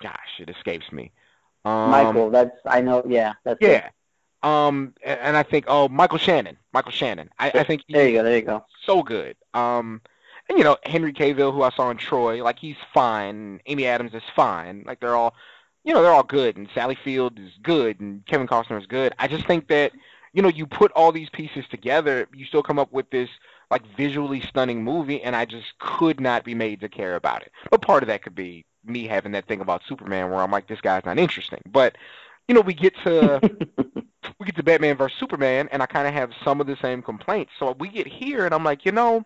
[0.00, 1.10] gosh, it escapes me.
[1.64, 3.02] Um, Michael, that's I know.
[3.06, 3.68] Yeah, that's it.
[3.70, 3.88] Yeah.
[4.42, 6.56] Um, and, I think, oh, Michael Shannon.
[6.72, 7.30] Michael Shannon.
[7.38, 8.24] I, I think There he's you go.
[8.24, 8.64] There you go.
[8.84, 9.36] so good.
[9.54, 10.00] Um,
[10.48, 13.60] and you know Henry Cavill, who I saw in Troy, like he's fine.
[13.66, 14.82] Amy Adams is fine.
[14.84, 15.34] Like they're all,
[15.84, 16.56] you know, they're all good.
[16.56, 19.12] And Sally Field is good, and Kevin Costner is good.
[19.18, 19.92] I just think that
[20.32, 23.28] you know you put all these pieces together, you still come up with this
[23.70, 27.52] like visually stunning movie, and I just could not be made to care about it.
[27.70, 30.66] But part of that could be me having that thing about Superman, where I'm like,
[30.66, 31.60] this guy's not interesting.
[31.70, 31.96] But
[32.48, 33.40] you know, we get to
[34.38, 37.02] we get to Batman versus Superman, and I kind of have some of the same
[37.02, 37.52] complaints.
[37.58, 39.24] So we get here, and I'm like, you know,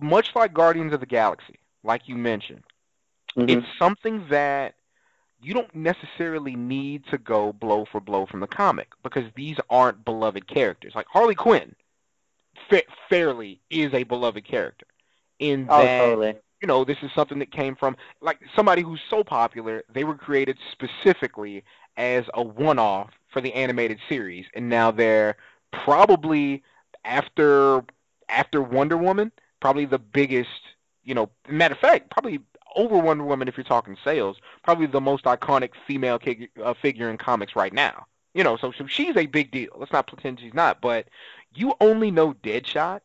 [0.00, 2.62] much like Guardians of the Galaxy, like you mentioned,
[3.36, 3.50] Mhm.
[3.50, 4.74] it's something that
[5.42, 10.04] you don't necessarily need to go blow for blow from the comic because these aren't
[10.04, 10.92] beloved characters.
[10.94, 11.74] Like Harley Quinn,
[12.68, 14.86] fa- fairly is a beloved character
[15.38, 16.34] in Oh, that totally.
[16.60, 20.14] you know, this is something that came from like somebody who's so popular, they were
[20.14, 21.64] created specifically
[21.96, 25.36] as a one-off for the animated series, and now they're
[25.72, 26.62] probably
[27.04, 27.82] after
[28.28, 30.50] after Wonder Woman, probably the biggest,
[31.02, 32.40] you know, matter of fact, probably
[32.76, 36.18] over Wonder Woman if you're talking sales, probably the most iconic female
[36.62, 38.06] uh, figure in comics right now.
[38.34, 39.70] You know, so so she's a big deal.
[39.76, 41.06] Let's not pretend she's not, but
[41.54, 43.00] you only know Deadshot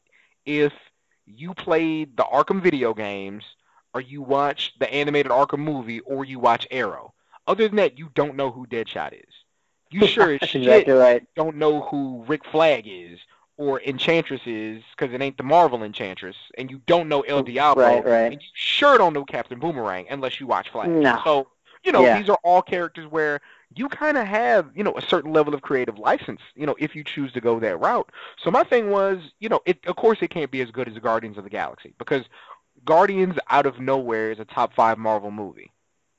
[0.45, 0.73] if
[1.25, 3.43] you played the Arkham video games,
[3.93, 7.13] or you watched the animated Arkham movie, or you watch Arrow.
[7.47, 9.33] Other than that, you don't know who Deadshot is.
[9.89, 11.23] You sure as shit exactly right.
[11.35, 13.19] don't know who Rick Flag is,
[13.57, 17.45] or Enchantress is, because it ain't the Marvel Enchantress, and you don't know El mm,
[17.45, 18.31] Diablo, Right, right.
[18.33, 20.89] and you sure don't know Captain Boomerang unless you watch Flash.
[20.89, 21.19] No.
[21.23, 21.47] So,
[21.83, 22.19] you know, Yeah.
[22.19, 23.39] these are all characters where
[23.75, 26.95] you kind of have, you know, a certain level of creative license, you know, if
[26.95, 28.09] you choose to go that route.
[28.37, 30.93] So my thing was, you know, it of course it can't be as good as
[30.93, 32.23] the Guardians of the Galaxy because
[32.85, 35.71] Guardians out of nowhere is a top five Marvel movie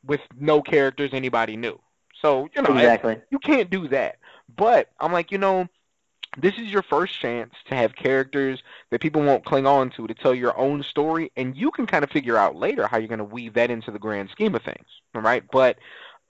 [0.05, 1.79] with no characters anybody knew.
[2.20, 3.20] So you know, Exactly.
[3.31, 4.16] you can't do that.
[4.57, 5.68] But I'm like, you know,
[6.37, 10.14] this is your first chance to have characters that people won't cling on to to
[10.14, 13.18] tell your own story, and you can kind of figure out later how you're going
[13.18, 15.44] to weave that into the grand scheme of things, all right?
[15.51, 15.79] But,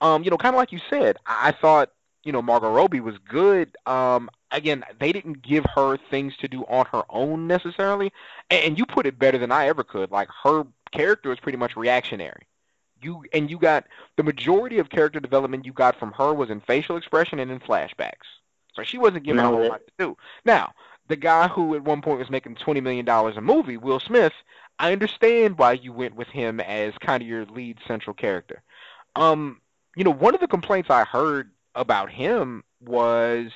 [0.01, 1.91] um, you know, kind of like you said, I thought,
[2.23, 3.75] you know, Margot Robbie was good.
[3.85, 8.11] Um, again, they didn't give her things to do on her own necessarily,
[8.49, 10.11] and you put it better than I ever could.
[10.11, 12.43] Like her character is pretty much reactionary.
[13.01, 16.61] You and you got the majority of character development you got from her was in
[16.61, 18.25] facial expression and in flashbacks.
[18.85, 20.17] She wasn't given a whole lot to do.
[20.45, 20.73] Now,
[21.07, 24.33] the guy who at one point was making twenty million dollars a movie, Will Smith,
[24.79, 28.61] I understand why you went with him as kind of your lead central character.
[29.15, 29.61] Um,
[29.95, 33.51] you know, one of the complaints I heard about him was,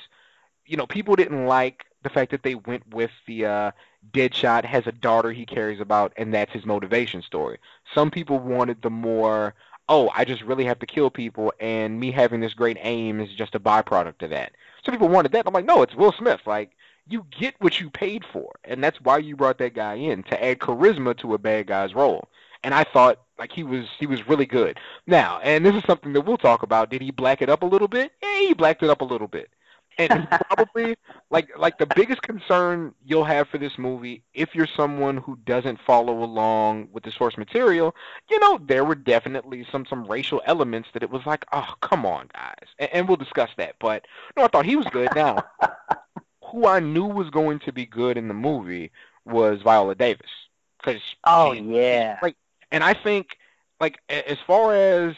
[0.66, 3.70] you know, people didn't like the fact that they went with the uh,
[4.12, 7.58] Deadshot has a daughter he cares about, and that's his motivation story.
[7.94, 9.54] Some people wanted the more,
[9.92, 13.30] oh, I just really have to kill people, and me having this great aim is
[13.34, 14.52] just a byproduct of that.
[14.82, 15.46] Some people wanted that.
[15.46, 16.40] I'm like, no, it's Will Smith.
[16.46, 16.70] Like,
[17.06, 20.42] you get what you paid for, and that's why you brought that guy in to
[20.42, 22.28] add charisma to a bad guy's role.
[22.64, 24.78] And I thought like he was he was really good.
[25.06, 26.90] Now, and this is something that we'll talk about.
[26.90, 28.12] Did he black it up a little bit?
[28.22, 29.50] Yeah, he blacked it up a little bit.
[29.98, 30.96] And probably
[31.30, 35.78] like like the biggest concern you'll have for this movie, if you're someone who doesn't
[35.86, 37.94] follow along with the source material,
[38.30, 42.06] you know, there were definitely some some racial elements that it was like, oh, come
[42.06, 42.68] on, guys.
[42.78, 43.76] And, and we'll discuss that.
[43.80, 45.08] But no, I thought he was good.
[45.14, 45.44] Now,
[46.44, 48.90] who I knew was going to be good in the movie
[49.24, 50.30] was Viola Davis,
[50.78, 52.18] because Oh yeah.
[52.22, 52.36] Like,
[52.70, 53.36] and I think
[53.80, 55.14] like a- as far as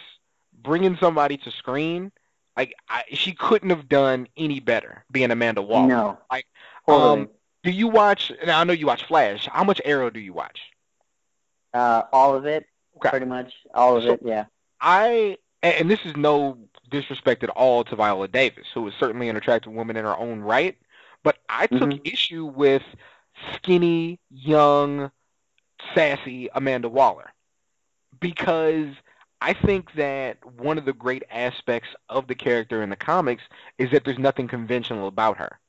[0.63, 2.11] bringing somebody to screen,
[2.57, 5.89] like I, she couldn't have done any better being Amanda Waller.
[5.89, 6.19] No.
[6.31, 6.47] Like,
[6.87, 7.23] Totally.
[7.23, 7.29] um,
[7.65, 8.33] Do you watch?
[8.47, 9.47] Now I know you watch Flash.
[9.51, 10.61] How much Arrow do you watch?
[11.73, 12.67] uh, all of it.
[12.99, 13.11] Okay.
[13.11, 14.21] Pretty much all of So- it.
[14.25, 14.45] Yeah.
[14.81, 16.59] I and this is no
[16.91, 20.41] disrespect at all to Viola Davis, who is certainly an attractive woman in her own
[20.41, 20.77] right,
[21.25, 22.07] but I took Mhm.
[22.13, 22.83] issue with
[23.55, 25.11] skinny, young,
[25.95, 27.33] sassy Amanda Waller
[28.21, 28.95] because
[29.45, 33.43] I think that one of the great aspects of the character in the comics
[33.77, 35.61] is that there's nothing conventional about her.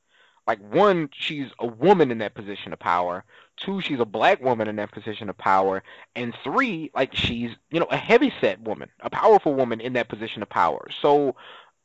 [0.46, 3.22] Like one, she's a woman in that position of power.
[3.58, 5.82] Two, she's a black woman in that position of power.
[6.14, 10.08] And three, like she's, you know, a heavy set woman, a powerful woman in that
[10.08, 10.88] position of power.
[11.02, 11.36] So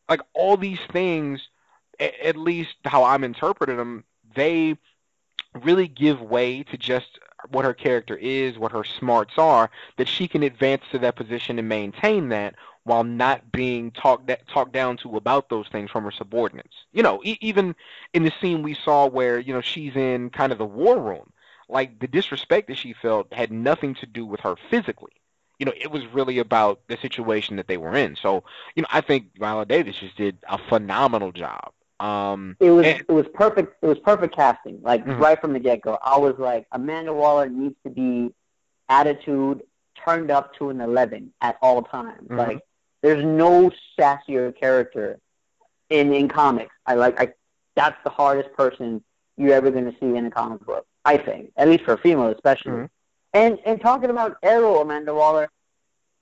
[0.08, 1.42] like all these things,
[2.00, 4.78] at least how I'm interpreting them, they
[5.62, 10.28] really give way to just what her character is, what her smarts are, that she
[10.28, 14.98] can advance to that position and maintain that while not being talked da- talked down
[14.98, 16.76] to about those things from her subordinates.
[16.94, 17.76] You know, e- even
[18.14, 21.32] in the scene we saw where you know she's in kind of the war room,
[21.70, 25.14] like the disrespect that she felt had nothing to do with her physically.
[25.60, 28.16] You know, it was really about the situation that they were in.
[28.16, 28.44] So,
[28.76, 31.72] you know, I think Viola Davis just did a phenomenal job.
[32.02, 33.76] Um, It was and- it was perfect.
[33.84, 34.82] It was perfect casting.
[34.82, 35.20] Like Mhm.
[35.20, 38.34] right from the get go, I was like, Amanda Waller needs to be
[38.90, 39.62] attitude
[40.04, 42.28] turned up to an eleven at all times.
[42.28, 42.38] Mhm.
[42.38, 42.60] Like
[43.02, 45.20] there's no sassier character
[45.90, 46.74] in in comics.
[46.86, 47.34] I like I
[47.76, 49.04] that's the hardest person
[49.38, 50.86] you're ever going to see in a comic book.
[51.06, 52.72] I think, at least for a female, especially.
[52.74, 52.90] Mhm.
[53.34, 55.50] And and talking about Arrow, Amanda Waller.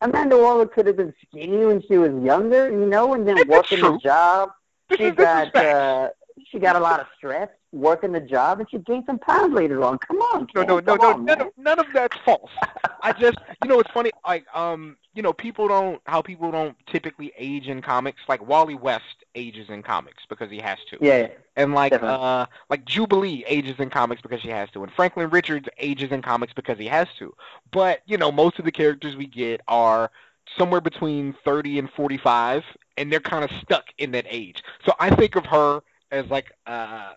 [0.02, 3.82] Amanda Waller could have been skinny when she was younger, you know, and then working
[3.82, 4.52] the job
[4.98, 6.10] she is, this is got uh,
[6.52, 9.84] she got a lot of stress working the job, and she gained some pounds later
[9.84, 9.98] on.
[10.00, 12.52] Come on, No, no, no, no, on, none of, none of that's false.
[13.04, 16.76] I just, you know, it's funny, like, um, you know, people don't, how people don't
[16.88, 18.22] typically age in comics.
[18.28, 19.04] Like Wally West
[19.36, 23.90] ages in comics because he has to, Yeah, and like, uh, like Jubilee ages in
[23.90, 27.34] comics because she has to, and Franklin Richards ages in comics because he has to.
[27.72, 30.12] But you know, most of the characters we get are
[30.58, 32.64] somewhere between 30 and 45,
[33.00, 34.64] and they're kind of stuck in that age.
[34.86, 35.82] So I think of her
[36.12, 37.14] as like uh,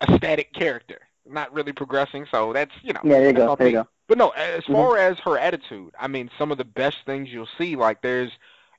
[0.00, 2.26] a static character, not really progressing.
[2.30, 3.00] So that's you know.
[3.04, 3.18] yeah.
[3.18, 3.56] There you go.
[3.56, 3.88] There you go.
[4.08, 4.72] But no, as Mhm.
[4.74, 8.30] far as her attitude, I mean, some of the best things you'll see, like there's,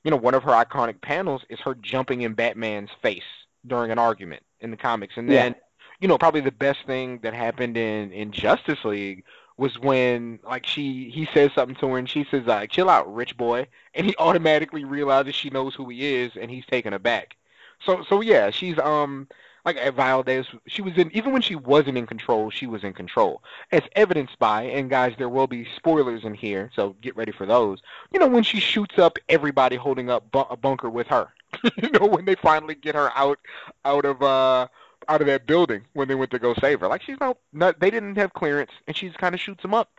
[0.02, 3.28] you know, one of her iconic panels is her jumping in Batman's face
[3.66, 5.42] during an argument in the comics, and Yeah.
[5.42, 5.54] then,
[6.00, 9.24] you know, probably the best thing that happened in in Justice League
[9.58, 13.12] was when like she he says something to her and she says like chill out
[13.14, 17.36] rich boy and he automatically realizes she knows who he is and he's taken aback
[17.84, 19.28] so so yeah she's um
[19.64, 22.94] Like at Valdez, she was in even when she wasn't in control, she was in
[22.94, 23.42] control.
[23.72, 27.44] As evidenced by, and guys, there will be spoilers in here, so get ready for
[27.46, 27.82] those.
[28.12, 31.28] You know when she shoots up everybody holding up bu- a bunker with her.
[31.82, 33.38] you know when they finally get her out
[33.84, 34.68] out of uh
[35.08, 36.88] out of that building when they went to go save her.
[36.88, 39.74] Like she's not, not they didn't have clearance, and she just kind of shoots them
[39.74, 39.90] up.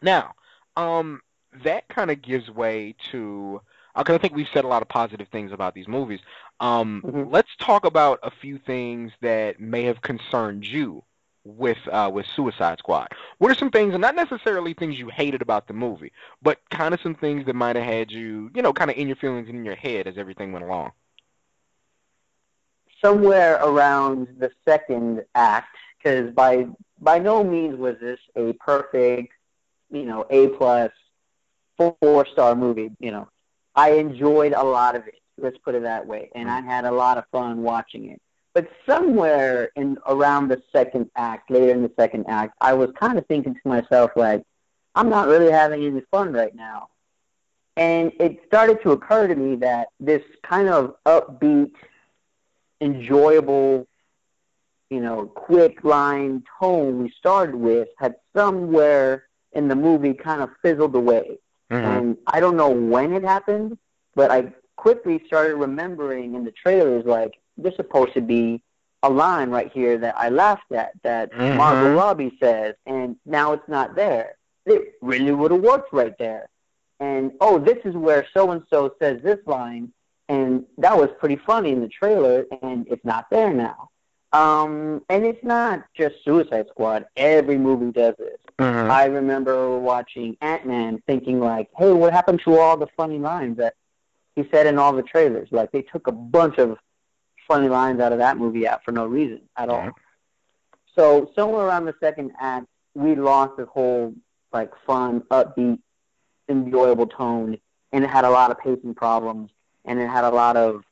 [0.00, 0.34] Now,
[0.76, 1.20] um,
[1.64, 3.60] that kind of gives way to.
[3.96, 6.20] Because I think we've said a lot of positive things about these movies.
[6.60, 7.32] Um, Mhm.
[7.32, 11.02] Let's talk about a few things that may have concerned you
[11.42, 13.08] with uh, with Suicide Squad.
[13.38, 16.94] What are some things, and not necessarily things you hated about the movie, but kind
[16.94, 19.48] of some things that might have had you, you know, kind of in your feelings
[19.48, 20.92] and in your head as everything went along.
[23.02, 26.66] Somewhere around the second act, because by
[27.00, 29.32] by no means was this a perfect,
[29.90, 30.90] you know, A plus
[31.76, 32.90] four star movie.
[32.98, 33.28] You know,
[33.74, 35.20] I enjoyed a lot of it.
[35.36, 38.20] Let's put it that way, and I had a lot of fun watching it.
[38.54, 43.16] But somewhere in around the second act, later in the second act, I was kind
[43.16, 44.42] of thinking to myself like,
[44.96, 46.88] I'm not really having any fun right now.
[47.76, 51.70] And it started to occur to me that this kind of upbeat
[52.80, 53.86] enjoyable,
[54.90, 60.50] you know, quick line tone we started with had somewhere in the movie kind of
[60.62, 61.38] fizzled away.
[61.70, 63.76] And I don't know when it happened,
[64.14, 68.62] but I quickly started remembering in the trailers like there's supposed to be
[69.02, 71.56] a line right here that I laughed at that Mhm.
[71.56, 74.36] Margot Robbie says, and now it's not there.
[74.66, 76.48] It really would have worked right there.
[77.00, 79.92] And oh, this is where so and so says this line,
[80.28, 83.90] and that was pretty funny in the trailer, and it's not there now.
[84.32, 87.06] Um, and it's not just Suicide Squad.
[87.16, 88.36] Every movie does this.
[88.58, 88.90] Mhm.
[88.90, 93.56] I remember watching Ant Man, thinking like, "Hey, what happened to all the funny lines
[93.56, 93.74] that
[94.36, 96.78] he said in all the trailers?" Like they took a bunch of
[97.46, 99.90] funny lines out of that movie out for no reason at all.
[100.94, 104.12] So somewhere around the second act, we lost this whole
[104.52, 105.78] like fun, upbeat,
[106.48, 107.56] enjoyable tone,
[107.92, 109.50] and it had a lot of pacing problems,
[109.88, 110.84] and it had a lot of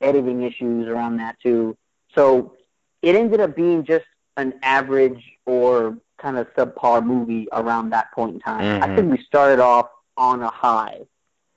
[0.00, 1.76] editing issues around that too.
[2.14, 2.56] So
[3.02, 8.34] it ended up being just an average or kind of subpar movie around that point
[8.34, 8.82] in time.
[8.82, 8.96] I Mhm.
[8.96, 11.00] think we started off on a high,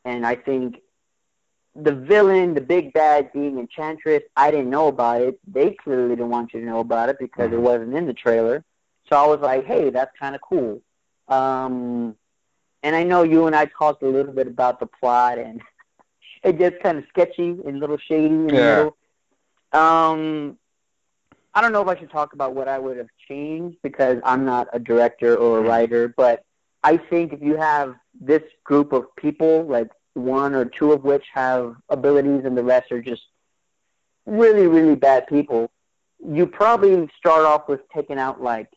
[0.05, 0.81] and I think
[1.75, 5.39] the villain, the big bad being Enchantress, I didn't know about it.
[5.47, 7.61] They clearly didn't want you to know about it because it Mhm.
[7.61, 8.63] wasn't in the trailer.
[9.09, 10.81] So I was like, hey, that's kind of cool.
[11.27, 12.15] Um,
[12.83, 15.61] and I know you and I talked a little bit about the plot, and
[16.43, 18.75] it gets kind of sketchy and a little shady in the Yeah.
[18.75, 18.97] middle.
[19.71, 20.57] Um,
[21.53, 24.45] I don't know if I should talk about what I would have changed because I'm
[24.45, 25.67] not a director or a Mhm.
[25.67, 26.43] writer, but
[26.83, 31.25] I think if you have this group of people, like one or two of which
[31.33, 33.23] have abilities and the rest are just
[34.25, 35.71] really, really bad people,
[36.25, 38.69] you probably start off with taking out like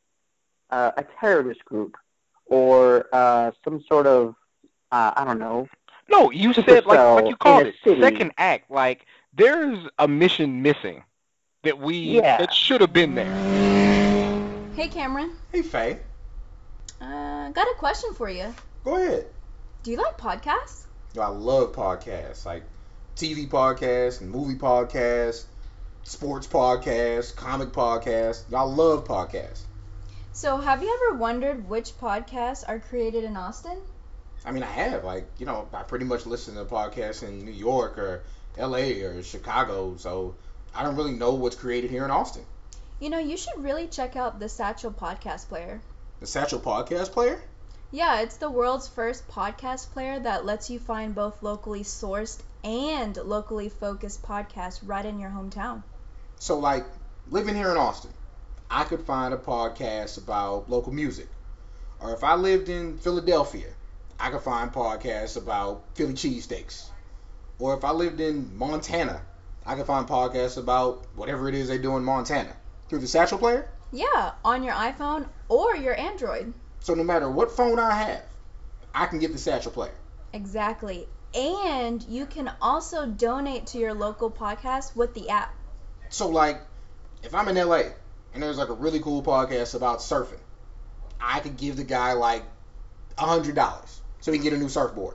[0.70, 1.96] uh, a terrorist group
[2.46, 4.35] or uh, some sort of,
[4.92, 5.68] uh, I don't know,
[6.09, 8.01] No, you said like like you called it city.
[8.01, 8.71] second act.
[8.71, 11.03] Like there's a mission missing
[11.62, 12.38] that we Yeah.
[12.38, 13.33] that should have been there.
[14.75, 15.33] Hey, Cameron.
[15.53, 15.99] Hey, Faye.
[17.01, 18.55] Uh, got a question for you.
[18.85, 19.27] Go ahead.
[19.83, 20.85] Do you like podcasts?
[21.14, 22.62] Yo, I love podcasts, like
[23.16, 25.45] TV podcasts and movie podcasts,
[26.05, 28.42] sports podcasts, comic podcasts.
[28.55, 29.62] I love podcasts.
[30.33, 33.79] So, have you ever wondered which podcasts are created in Austin?
[34.44, 37.53] I mean, I have like you know, I pretty much listen to podcasts in New
[37.53, 38.22] York or
[38.59, 39.03] L.A.
[39.03, 40.35] or Chicago, so
[40.75, 42.44] I don't really know what's created here in Austin.
[43.01, 45.81] You know, you should really check out the Satchel Podcast Player.
[46.20, 47.42] The Satchel Podcast Player.
[47.90, 53.16] Yeah, it's the world's first podcast player that lets you find both locally sourced and
[53.16, 55.83] locally focused podcasts right in your hometown.
[56.38, 56.87] So like
[57.31, 58.12] living here in Austin,
[58.70, 61.29] I could find a podcast about local music.
[62.01, 63.68] Or if I lived in Philadelphia,
[64.18, 66.88] I could find podcasts about Philly cheesesteaks.
[67.59, 69.22] Or if I lived in Montana,
[69.64, 72.55] I could find podcasts about whatever it is they do in Montana
[72.88, 73.68] through the Satchel Player.
[73.92, 76.55] Yeah, on your iPhone or your Android.
[76.81, 78.22] So no matter what phone I have,
[78.94, 79.94] I can get the Satchel Player.
[80.33, 81.07] Exactly.
[81.34, 85.55] And you can also donate to your local podcast with the app.
[86.09, 86.61] So like,
[87.22, 87.82] if I'm in LA
[88.32, 90.41] and there's like a really cool podcast about surfing,
[91.20, 92.45] I could give the guy like
[93.18, 95.14] a hundred dollars so he can get a new surfboard.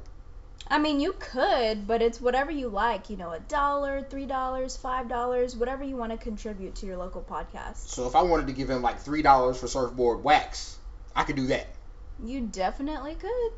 [0.69, 3.09] I mean, you could, but it's whatever you like.
[3.09, 6.95] You know, a dollar, three dollars, five dollars, whatever you want to contribute to your
[6.95, 7.89] local podcast.
[7.89, 10.77] So if I wanted to give him like three dollars for surfboard wax,
[11.13, 11.67] I could do that.
[12.23, 13.51] You definitely could.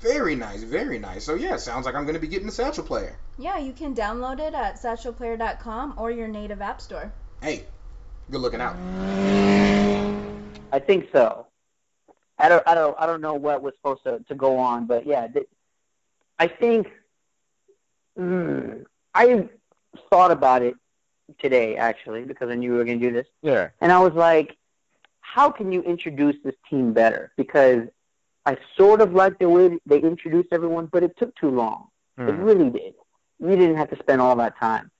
[0.00, 1.22] Very nice, very nice.
[1.22, 3.16] So yeah, sounds like I'm gonna be getting the satchel player.
[3.38, 7.12] Yeah, you can download it at satchelplayer.com or your native app store.
[7.40, 7.66] hey,
[8.32, 8.74] good looking out.
[10.72, 11.47] I think so.
[12.38, 15.06] I don't, I don't, I don't know what was supposed to, to go on, but
[15.06, 15.48] yeah, th-
[16.38, 16.88] I think
[18.18, 18.84] mm,
[19.14, 19.48] I
[20.10, 20.74] thought about it
[21.38, 23.68] today actually because I knew we were going to do this, Yeah.
[23.80, 24.56] and I was like,
[25.20, 27.32] how can you introduce this team better?
[27.36, 27.88] Because
[28.46, 31.88] I sort of like the way they introduced everyone, but it took too long.
[32.16, 32.42] It Hmm.
[32.42, 32.94] really did.
[33.38, 34.90] We didn't have to spend all that time.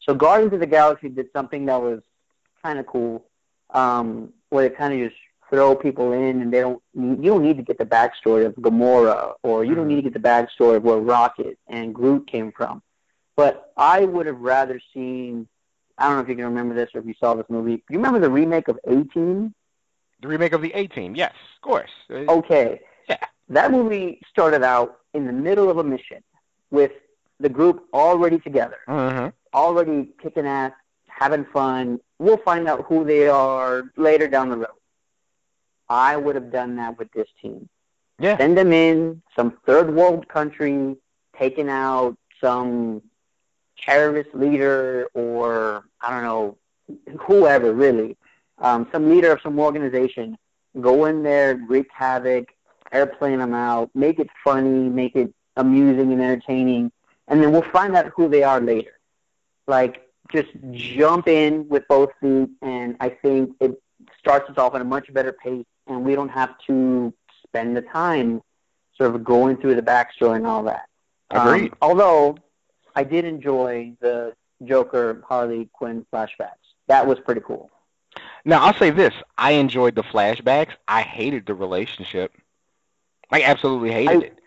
[0.00, 2.00] So Guardians of the Galaxy did something that was
[2.64, 3.24] kind of cool,
[3.70, 5.20] um, where they kind of just
[5.50, 6.82] throw people in, and they don't.
[6.94, 10.14] You don't need to get the backstory of Gamora, or you don't need to get
[10.14, 12.82] the backstory of where Rocket and Groot came from.
[13.36, 15.48] But I would have rather seen.
[15.96, 17.82] I don't know if you can remember this or if you saw this movie.
[17.90, 19.52] You remember the remake of A Team?
[20.22, 21.16] The remake of the A Team.
[21.16, 21.90] Yes, of course.
[22.10, 22.80] Uh, Okay.
[23.08, 23.16] Yeah.
[23.48, 26.22] That movie started out in the middle of a mission
[26.70, 26.92] with
[27.40, 29.32] the group already together, mhm.
[29.54, 30.72] already kicking ass,
[31.06, 32.00] having fun.
[32.18, 34.68] We'll find out who they are later down the road.
[35.88, 37.68] I would have done that with this team.
[38.18, 38.36] Yeah.
[38.36, 40.96] Send them in some third world country,
[41.38, 43.02] taking out some
[43.80, 46.56] terrorist leader or I don't know
[47.20, 48.16] whoever really,
[48.58, 50.36] um, some leader of some organization.
[50.80, 52.48] Go in there, wreak havoc,
[52.92, 56.92] airplane them out, make it funny, make it amusing and entertaining,
[57.26, 58.98] and then we'll find out who they are later.
[59.66, 63.80] Like just jump in with both feet, and I think it
[64.18, 67.12] starts us off at a much better pace, we don't have to
[67.44, 68.42] spend the time
[68.96, 70.86] sort of going through the backstory and all that.
[71.30, 72.36] Um, although
[72.94, 74.34] I did enjoy the
[74.64, 76.56] Joker Harley Quinn flashbacks.
[76.88, 77.70] That was pretty cool.
[78.44, 80.72] Now I'll say this: I enjoyed the flashbacks.
[80.86, 82.32] I hated the relationship.
[83.30, 84.38] I absolutely hated I- it.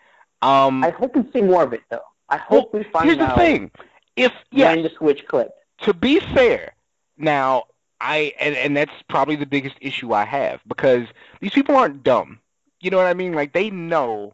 [0.43, 2.01] Um, I hope we see more of it though.
[2.27, 3.69] I hope we find here's the out thing:
[4.15, 5.53] if when the switch clicked.
[5.81, 6.73] to be fair,
[7.17, 7.65] now
[8.01, 11.07] I and, and that's probably the biggest issue I have because
[11.39, 12.39] these people aren't dumb.
[12.79, 13.33] You know what I mean?
[13.33, 14.33] Like they know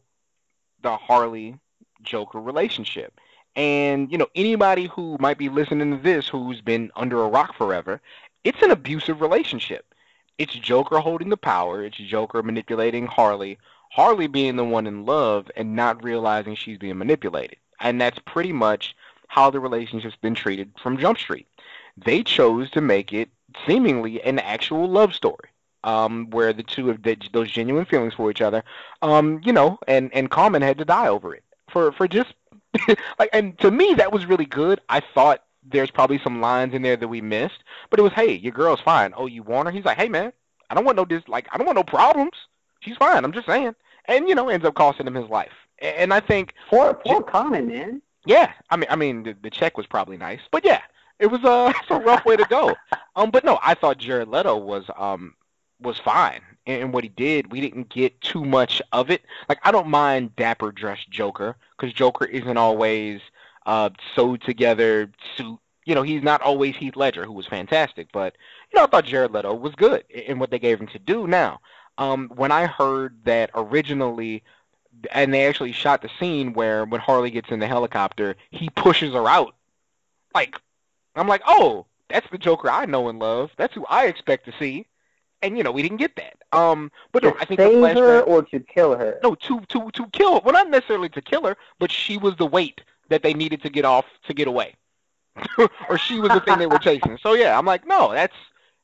[0.81, 1.59] the Harley
[2.01, 3.19] Joker relationship.
[3.55, 7.55] And you know anybody who might be listening to this who's been under a rock
[7.55, 8.01] forever,
[8.43, 9.93] it's an abusive relationship.
[10.37, 13.57] It's Joker holding the power, it's Joker manipulating Harley,
[13.91, 17.57] Harley being the one in love and not realizing she's being manipulated.
[17.81, 18.95] And that's pretty much
[19.27, 21.47] how the relationship's been treated from Jump Street.
[21.97, 23.29] They chose to make it
[23.65, 25.49] seemingly an actual love story,
[25.83, 28.63] um, where the two have th- those genuine feelings for each other,
[29.01, 32.33] um, you know, and and Common had to die over it for for just
[33.19, 34.81] like, and to me that was really good.
[34.89, 38.33] I thought there's probably some lines in there that we missed, but it was, hey,
[38.33, 39.13] your girl's fine.
[39.17, 39.71] Oh, you want her?
[39.71, 40.31] He's like, hey man,
[40.69, 42.33] I don't want no dis like I don't want no problems.
[42.79, 43.23] She's fine.
[43.23, 43.75] I'm just saying,
[44.05, 45.51] and you know, ends up costing him his life.
[45.79, 48.01] And I think Poor, poor Common, man.
[48.25, 50.81] yeah, I mean, I mean, the, the check was probably nice, but yeah,
[51.19, 52.75] it was a, it's a rough way to go.
[53.15, 55.33] Um, but no, I thought Jared Leto was um
[55.81, 57.51] was fine in, in what he did.
[57.51, 59.23] We didn't get too much of it.
[59.49, 63.21] Like I don't mind dapper dressed Joker because Joker isn't always
[63.65, 65.57] uh sewed together suit.
[65.85, 68.35] You know, he's not always Heath Ledger, who was fantastic, but
[68.71, 70.99] you know, I thought Jared Leto was good in, in what they gave him to
[70.99, 71.25] do.
[71.25, 71.59] Now,
[71.97, 74.43] um, when I heard that originally
[75.11, 79.13] and they actually shot the scene where when Harley gets in the helicopter, he pushes
[79.13, 79.55] her out.
[80.33, 80.59] Like,
[81.19, 83.51] I'm like, oh, that's the Joker I know and love.
[83.57, 84.85] That's who I expect to see.
[85.41, 86.37] And you know, we didn't get that.
[86.57, 88.27] Um, but no, I think the save her flashback.
[88.27, 89.19] or to kill her.
[89.21, 90.41] No, to to to kill.
[90.41, 93.69] Well, not necessarily to kill her, but she was the weight that they needed to
[93.69, 94.75] get off to get away,
[95.89, 97.19] or she was the thing they were chasing.
[97.21, 98.35] So yeah, I'm like, no, that's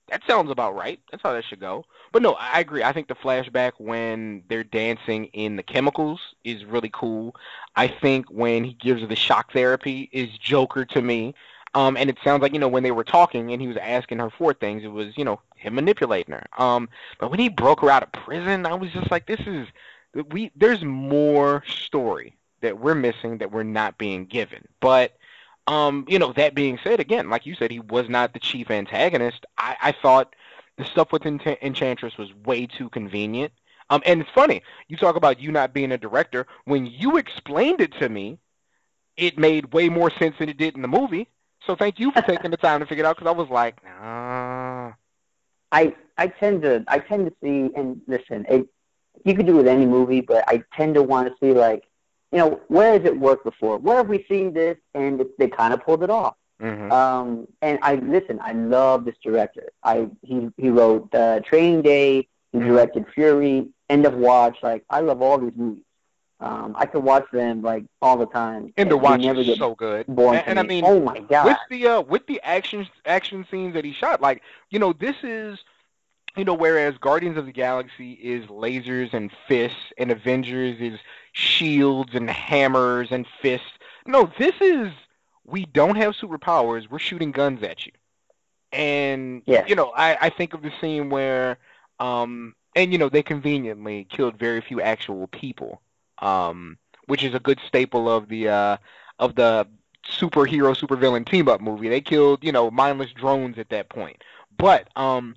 [0.10, 1.00] that sounds about right.
[1.10, 1.86] That's how that should go.
[2.12, 2.84] But no, I agree.
[2.84, 7.36] I think the flashback when they're dancing in the chemicals is really cool.
[7.76, 11.34] I think when he gives her the shock therapy is Joker to me.
[11.76, 14.20] Um, and it sounds like you know when they were talking and he was asking
[14.20, 16.46] her for things, it was you know him manipulating her.
[16.58, 19.68] Um, but when he broke her out of prison, I was just like, this is
[20.30, 20.52] we.
[20.56, 24.68] There's more story that we're missing that we're not being given.
[24.80, 25.18] But
[25.68, 28.70] um, you know, that being said, again, like you said, he was not the chief
[28.70, 29.46] antagonist.
[29.58, 30.36] I, I thought
[30.78, 33.54] the stuff with Encha- Enchantress was way too convenient.
[33.90, 36.48] Um, and it's funny, you talk about you not being a director.
[36.66, 38.40] When you explained it to me,
[39.18, 41.30] it made way more sense than it did in the movie.
[41.66, 43.84] So thank you for taking the time to figure it out, because I was like,
[43.84, 44.92] nah.
[45.72, 48.46] I I tend to I tend to see and listen.
[48.50, 48.68] It
[49.26, 51.84] you could do it with any movie, but I tend to want to see like
[52.32, 53.78] you know where has it worked before?
[53.78, 56.36] Where have we seen this and it, they kind of pulled it off?
[56.60, 58.40] hmm Um, and I listen.
[58.42, 59.70] I love this director.
[59.84, 62.28] I he he wrote uh, Training Day.
[62.52, 62.68] He Mhm.
[62.68, 64.58] directed Fury, End of Watch.
[64.62, 65.84] Like I love all these movies.
[66.40, 68.74] Um, I could watch them like all the time.
[68.76, 70.08] And the watch never is so good.
[70.08, 73.46] boring And, and I mean, oh my god, with the uh, with the action action
[73.50, 75.60] scenes that he shot, like you know, this is
[76.36, 81.00] you know, whereas Guardians of the Galaxy is lasers and fists, and Avengers is
[81.32, 83.68] shields and hammers and fists.
[84.08, 84.92] No, this is
[85.46, 86.90] we don't have superpowers.
[86.90, 87.92] We're shooting guns at you.
[88.72, 89.66] And Yeah.
[89.68, 91.58] you know, I, I think of the scene where
[92.00, 95.82] um and you know, they conveniently killed very few actual people.
[96.24, 98.78] Um which is a good staple of the uh
[99.20, 99.68] of the
[100.08, 101.90] superhero supervillain team up movie.
[101.90, 104.24] They killed, you know, mindless drones at that point.
[104.58, 105.36] But um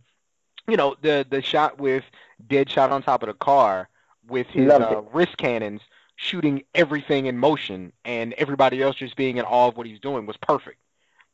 [0.69, 2.05] you know, the the shot with
[2.49, 3.89] Deadshot on top of the car
[4.29, 5.81] with his uh, wrist cannons
[6.17, 10.27] shooting everything in motion and everybody else just being in awe of what he's doing
[10.27, 10.79] was perfect.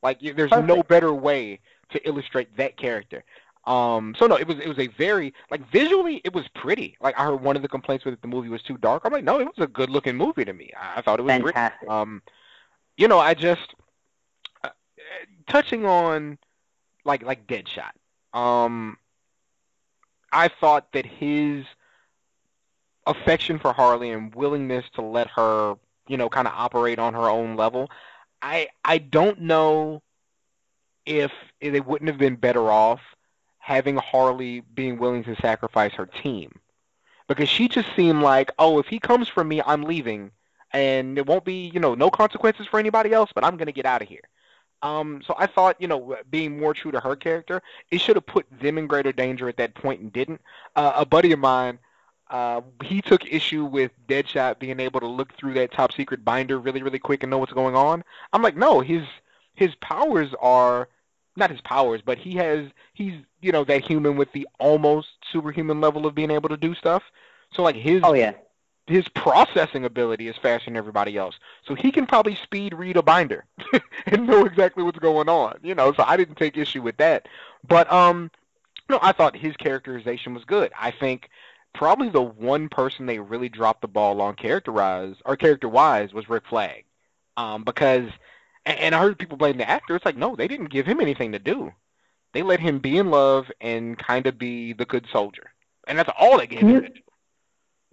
[0.02, 3.24] Like there's no better way to illustrate that character.
[3.64, 6.96] Um, so no, it was it was a very like visually it was pretty.
[7.00, 9.02] Like I heard one of the complaints was that the movie was too dark.
[9.04, 10.70] I'm like, no, it was a good looking movie to me.
[10.78, 11.54] I, I thought it was pretty.
[11.54, 11.88] fantastic.
[11.88, 12.22] Um,
[12.96, 13.74] you know, I just
[14.64, 14.70] uh,
[15.48, 16.38] touching on
[17.04, 17.92] like like Deadshot.
[18.36, 18.96] Um,
[20.32, 21.64] I thought that his
[23.06, 25.74] affection for Harley and willingness to let her,
[26.08, 27.90] you know, kind of operate on her own level.
[28.40, 30.02] I I don't know
[31.06, 33.00] if they wouldn't have been better off
[33.62, 36.58] having Harley being willing to sacrifice her team.
[37.28, 40.32] Because she just seemed like, oh, if he comes for me, I'm leaving
[40.72, 43.72] and it won't be, you know, no consequences for anybody else, but I'm going to
[43.72, 44.22] get out of here.
[44.82, 48.26] Um, so I thought, you know, being more true to her character, it should have
[48.26, 50.40] put them in greater danger at that point and didn't.
[50.74, 51.78] Uh, a buddy of mine,
[52.30, 56.58] uh, he took issue with Deadshot being able to look through that top secret binder
[56.58, 58.02] really, really quick and know what's going on.
[58.32, 59.04] I'm like, no, his
[59.54, 60.88] his powers are
[61.36, 65.80] not his powers, but he has he's you know that human with the almost superhuman
[65.80, 67.02] level of being able to do stuff.
[67.52, 68.32] So like his oh yeah,
[68.86, 71.36] his processing ability is faster than everybody else.
[71.66, 73.44] So he can probably speed read a binder
[74.06, 75.58] and know exactly what's going on.
[75.62, 77.28] You know, so I didn't take issue with that.
[77.66, 78.30] But um
[78.88, 80.72] no, I thought his characterization was good.
[80.78, 81.30] I think
[81.74, 86.28] probably the one person they really dropped the ball on characterize or character wise was
[86.28, 86.84] Rick Flag.
[87.36, 88.10] Um because
[88.64, 89.96] and, and I heard people blame the actor.
[89.96, 91.72] It's like, no, they didn't give him anything to do.
[92.34, 95.50] They let him be in love and kind of be the good soldier.
[95.86, 97.00] And that's all they gave Can him you- to do.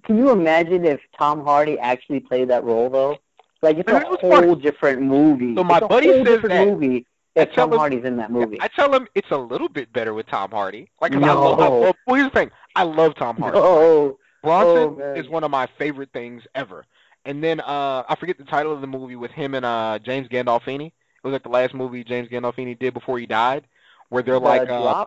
[0.06, 3.18] Can you imagine if Tom Hardy actually played that role though?
[3.62, 4.56] Like it's Man, a it was whole funny.
[4.62, 5.54] different movie.
[5.56, 7.06] So my it's a buddy whole says different that- movie
[7.36, 8.58] if Tom him- Hardy's in that movie.
[8.62, 10.90] I tell him it's a little bit better with Tom Hardy.
[11.02, 11.42] Like, 'cause I No.
[11.52, 12.50] love, I well, here's the thing.
[12.78, 13.58] I love Tom Hardy.
[13.62, 16.86] Oh, oh, Bronson Oh, is one of my favorite things ever.
[17.30, 20.28] And then uh, I forget the title of the movie with him and uh, James
[20.30, 20.88] Gandolfini.
[20.88, 23.68] It was like the last movie James Gandolfini did before he died,
[24.10, 25.06] where they're the like uh,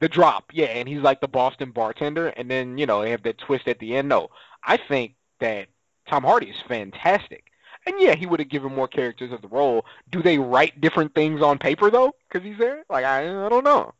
[0.00, 3.22] the drop, yeah, and he's like the Boston bartender, and then you know they have
[3.22, 4.08] that twist at the end.
[4.08, 4.30] No,
[4.64, 5.68] I think that
[6.08, 7.44] Tom Hardy is fantastic,
[7.86, 9.84] and yeah, he would have given more characters of the role.
[10.10, 12.16] Do they write different things on paper though?
[12.28, 12.82] Because he's there.
[12.90, 13.94] Like I, I don't know.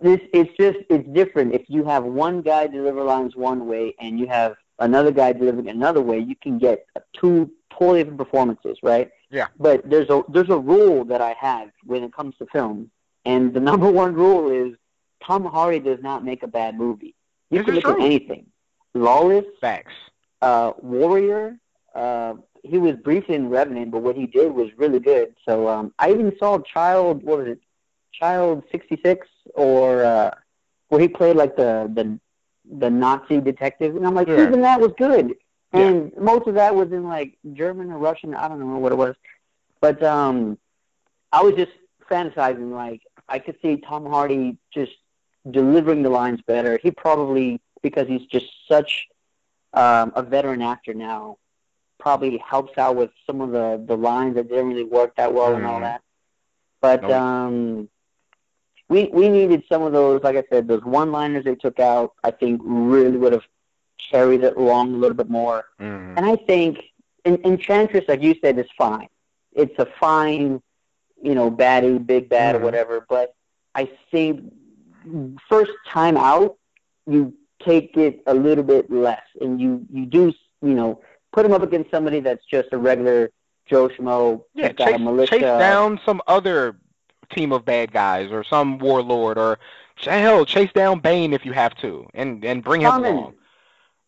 [0.00, 1.52] This it's just it's different.
[1.52, 4.54] If you have one guy deliver lines one way and you have
[4.88, 6.76] another guy delivering another way, you can get
[7.20, 9.08] two totally different performances, right?
[9.30, 9.48] Yeah.
[9.66, 12.90] But there's a there's a rule that I have when it comes to film,
[13.24, 14.70] and the number one rule is
[15.26, 17.14] Tom Hardy does not make a bad movie.
[17.50, 18.00] You This can look true.
[18.00, 18.46] at anything.
[18.94, 19.94] Lawless, Facts.
[20.48, 21.44] uh, Warrior.
[21.94, 22.34] Uh,
[22.72, 25.28] he was briefly in Revenant, but what he did was really good.
[25.46, 27.22] So um, I even saw Child.
[27.22, 27.60] What was it?
[28.12, 30.30] Child sixty six, or uh,
[30.88, 32.04] where he played like the the
[32.78, 34.46] the Nazi detective, and I'm like, Yeah.
[34.46, 35.34] even that was good.
[35.74, 35.88] Yeah.
[35.88, 38.34] And most of that was in like German or Russian.
[38.34, 39.14] I don't know what it was,
[39.80, 40.58] but um,
[41.32, 41.72] I was just
[42.10, 44.92] fantasizing like I could see Tom Hardy just
[45.50, 46.78] delivering the lines better.
[46.82, 49.08] He probably because he's just such
[49.72, 51.38] um, a veteran actor now,
[51.98, 55.54] probably helps out with some of the the lines that didn't really work that well
[55.54, 55.82] and all Mhm.
[55.82, 56.02] that.
[56.82, 57.10] But Nope.
[57.12, 57.88] um,
[58.92, 62.12] we we needed some of those, like I said, those one-liners they took out.
[62.22, 63.46] I think really would have
[64.10, 65.64] carried it along a little bit more.
[65.80, 66.16] Mm.
[66.16, 66.78] And I think
[67.24, 69.08] in, Enchantress, like you said, is fine.
[69.62, 70.60] It's a fine,
[71.22, 72.60] you know, baddie, big bad, Mhm.
[72.60, 73.06] or whatever.
[73.08, 73.34] But
[73.74, 74.52] I think
[75.48, 76.56] first time out,
[77.06, 77.32] you
[77.64, 81.00] take it a little bit less, and you you do, you know,
[81.32, 83.30] put him up against somebody that's just a regular
[83.70, 86.76] Joe Schmo, Yeah, chase, chase down some other
[87.34, 89.58] team of bad guys or some warlord or
[90.04, 93.34] hell, chase down Bane if you have to, and and bring him along.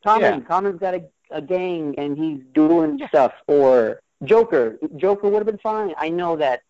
[0.05, 0.41] Common.
[0.41, 0.41] Yeah.
[0.41, 3.09] Common's got a, a gang and he's doing Yeah.
[3.09, 3.33] stuff.
[3.47, 4.79] Or Joker.
[4.97, 5.95] Joker would have been fine.
[5.99, 6.63] I know that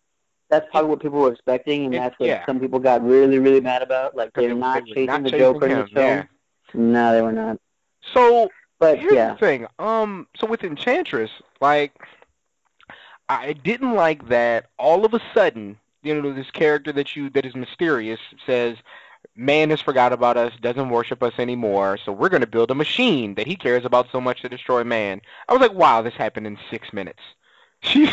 [0.49, 2.45] that's probably what people were expecting, and It- that's what yeah.
[2.45, 4.15] some people got really, really mad about.
[4.15, 6.05] Like they're they- not they chasing not the chasing Joker in the film.
[6.07, 6.23] yeah.
[6.73, 7.57] No, they were not.
[8.13, 9.67] So But Here's yeah, the thing.
[9.79, 11.31] Um, so with Enchantress,
[11.61, 11.93] like,
[13.29, 17.45] I didn't like that all of a sudden, you know, this character that you that
[17.45, 18.77] is mysterious says,
[19.35, 22.75] "Man has forgot about us, doesn't worship us anymore, so we're going to build a
[22.75, 26.13] machine that he cares about so much to destroy man." I was like, "Wow, this
[26.13, 27.21] happened in six minutes."
[27.81, 28.09] She,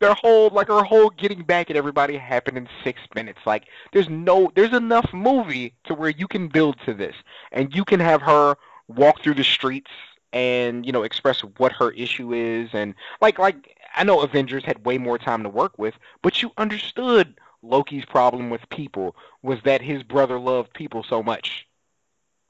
[0.00, 3.38] their whole like her whole getting back at everybody happened in six minutes.
[3.46, 7.14] Like, there's no, there's enough movie to where you can build to this,
[7.52, 8.56] and you can have her
[8.88, 9.90] walk through the streets
[10.32, 14.84] and you know express what her issue is and like like I know Avengers had
[14.84, 19.82] way more time to work with, but you understood Loki's problem with people was that
[19.82, 21.66] his brother loved people so much.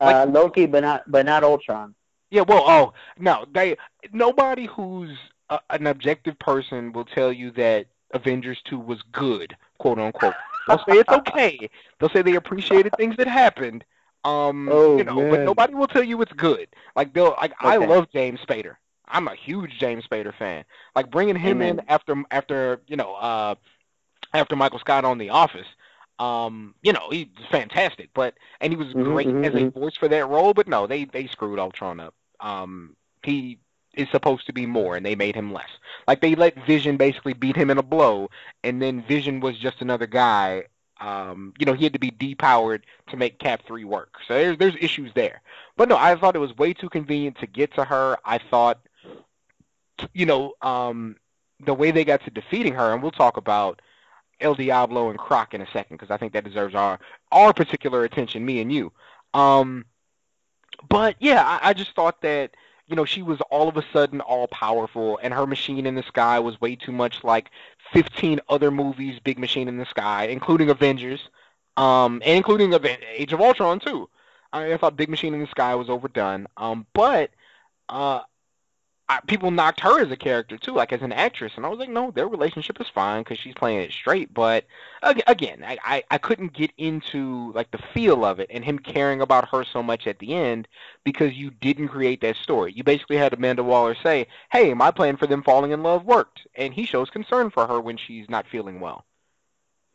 [0.00, 1.94] uh, Loki, but not but not Ultron.
[2.30, 3.76] Yeah, well, oh no, they
[4.12, 5.16] nobody who's
[5.48, 10.34] a, an objective person will tell you that Avengers two was good, quote unquote.
[10.68, 11.68] They'll say it's okay.
[11.98, 13.84] They'll say they appreciated things that happened.
[14.24, 16.68] Um, Oh, you know, but nobody will tell you it's good.
[16.94, 18.76] Like they'll like I love James Spader.
[19.10, 20.64] I'm a huge James Spader fan.
[20.96, 23.54] Like bringing him in after after you know uh
[24.34, 25.66] after Michael Scott on The Office.
[26.18, 29.72] Um, you know, he's fantastic, but and he was Mhm, great mhm, as a mhm.
[29.74, 32.14] voice for that role, but no, they they screwed Ultron up.
[32.40, 33.58] Um, he
[33.94, 35.70] is supposed to be more, and they made him less.
[36.06, 38.28] Like they let Vision basically beat him in a blow,
[38.64, 40.64] and then Vision was just another guy.
[41.00, 44.14] Um, you know, he had to be depowered to make Cap three work.
[44.28, 45.40] So there's there's issues there.
[45.76, 48.18] But no, I thought it was way too convenient to get to her.
[48.24, 48.80] I thought,
[50.12, 51.16] you know, um,
[51.64, 53.80] the way they got to defeating her, and we'll talk about
[54.40, 56.98] El Diablo and Croc in a second because I think that deserves our
[57.32, 58.92] our particular attention, me and you.
[59.34, 59.84] Um,
[60.88, 62.52] but yeah, I, I just thought that
[62.86, 66.02] you know she was all of a sudden all powerful, and her machine in the
[66.02, 67.50] sky was way too much like
[67.92, 71.28] 15 other movies, Big Machine in the Sky, including Avengers,
[71.76, 74.08] um, and including Age of Ultron too.
[74.52, 77.30] I, mean, I thought Big Machine in the Sky was overdone, um, but
[77.88, 78.20] uh,
[79.10, 81.80] I, people knocked her as a character too, like as an actress, and I was
[81.80, 84.32] like, no, their relationship is fine because she's playing it straight.
[84.32, 84.66] But
[85.02, 89.20] again, I, I I couldn't get into like the feel of it and him caring
[89.20, 90.68] about her so much at the end
[91.04, 92.72] because you didn't create that story.
[92.72, 96.46] You basically had Amanda Waller say, "Hey, my plan for them falling in love worked,"
[96.54, 99.04] and he shows concern for her when she's not feeling well.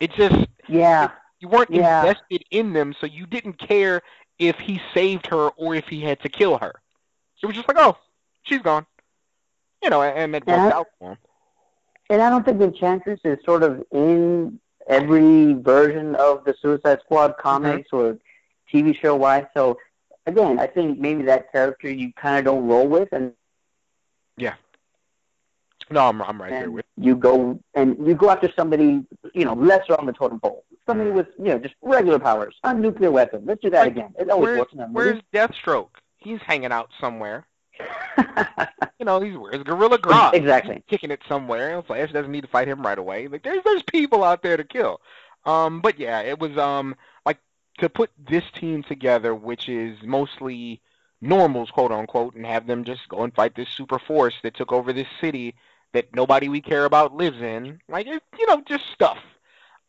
[0.00, 1.10] It just Yeah,
[1.40, 2.00] you weren't Yeah.
[2.06, 4.02] invested in them, so you didn't care
[4.38, 6.82] if he saved her or if he had to kill her.
[7.42, 7.96] It was just like, oh,
[8.42, 8.86] she's gone.
[9.86, 11.18] You know, and it worked out for him.
[12.10, 14.58] and I don't think the Enchantress is sort of in
[14.88, 17.96] every version of the Suicide Squad comics mm-hmm.
[17.96, 18.18] or
[18.72, 19.46] TV show wise.
[19.54, 19.78] So
[20.26, 23.32] again, I think maybe that character you kind of don't roll with, and
[24.36, 24.54] yeah,
[25.88, 26.84] No, I'm I'm right there with.
[26.96, 31.10] you go and you go after somebody you know lesser on the totem pole, somebody
[31.10, 31.18] mm-hmm.
[31.18, 33.44] with you know just regular powers, a nuclear weapon.
[33.46, 34.14] Let's do that Like, again.
[34.18, 35.22] It always Where's, works in where's.
[35.32, 35.90] Deathstroke?
[36.16, 37.46] He's hanging out somewhere.
[38.98, 40.34] You know, he's where's Gorilla Grodd?
[40.34, 40.76] Exactly.
[40.76, 41.76] He's kicking it somewhere.
[41.76, 43.28] And Flash doesn't need to fight him right away.
[43.28, 45.00] Like there's there's people out there to kill.
[45.44, 46.96] Um, but yeah, it was um
[47.26, 47.38] like
[47.78, 50.80] to put this team together, which is mostly
[51.20, 54.72] normals, quote unquote, and have them just go and fight this super force that took
[54.72, 55.54] over this city
[55.92, 57.80] that nobody we care about lives in.
[57.88, 59.18] Like it, you know, just stuff.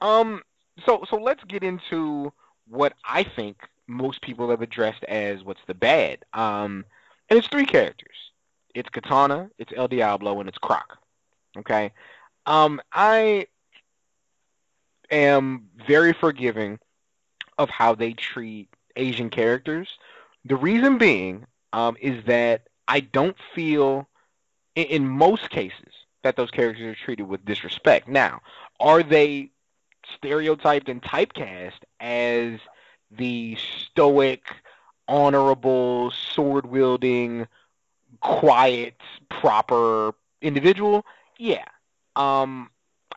[0.01, 0.41] Um,
[0.85, 2.33] so so let's get into
[2.67, 3.57] what I think
[3.87, 6.25] most people have addressed as what's the bad.
[6.33, 6.85] Um,
[7.29, 8.15] and it's three characters.
[8.73, 10.97] It's Katana, it's El Diablo, and it's Croc.
[11.57, 11.91] Okay.
[12.45, 13.47] Um, I
[15.09, 16.79] am very forgiving
[17.57, 19.97] of how they treat Asian characters.
[20.45, 24.07] The reason being um, is that I don't feel,
[24.75, 28.07] in, in most cases, that those characters are treated with disrespect.
[28.07, 28.41] Now,
[28.79, 29.51] are they
[30.15, 32.59] stereotyped and typecast as
[33.11, 34.43] the stoic,
[35.07, 37.47] honorable, sword wielding,
[38.21, 38.95] quiet,
[39.29, 41.05] proper individual?
[41.37, 41.65] Yeah.
[42.15, 42.69] Um,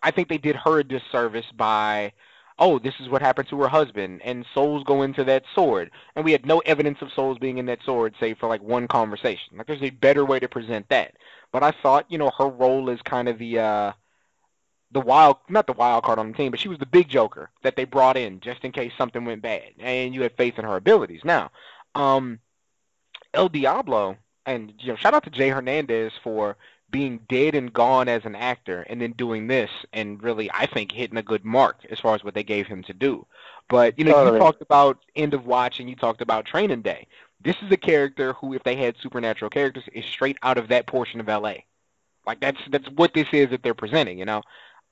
[0.03, 2.13] I think they did her a disservice by,
[2.59, 6.25] oh, this is what happened to her husband, and souls go into that sword, and
[6.25, 9.57] we had no evidence of souls being in that sword, save for like one conversation.
[9.57, 11.15] Like, there's a better way to present that.
[11.53, 13.93] But I thought, you know, her role is kind of the, uh,
[14.93, 17.51] the wild, not the wild card on the team, but she was the big joker
[17.63, 20.65] that they brought in just in case something went bad, and you had faith in
[20.65, 21.23] her abilities.
[21.25, 21.51] Now,
[21.95, 22.39] um,
[23.35, 24.17] El Diablo,
[24.47, 26.57] and you know, shout out to Jay Hernandez for
[26.91, 30.93] being dead and gone as an actor, and then doing this, and really, I think,
[30.93, 33.27] hitting a good mark as far as what they gave him to do.
[33.69, 34.39] But you know, Totally.
[34.39, 37.07] you talked about End of Watch, and you talked about Training Day.
[37.43, 40.87] This is a character who, if they had supernatural characters, is straight out of that
[40.87, 41.55] portion of LA.
[42.27, 44.43] Like that's that's what this is that they're presenting, you know.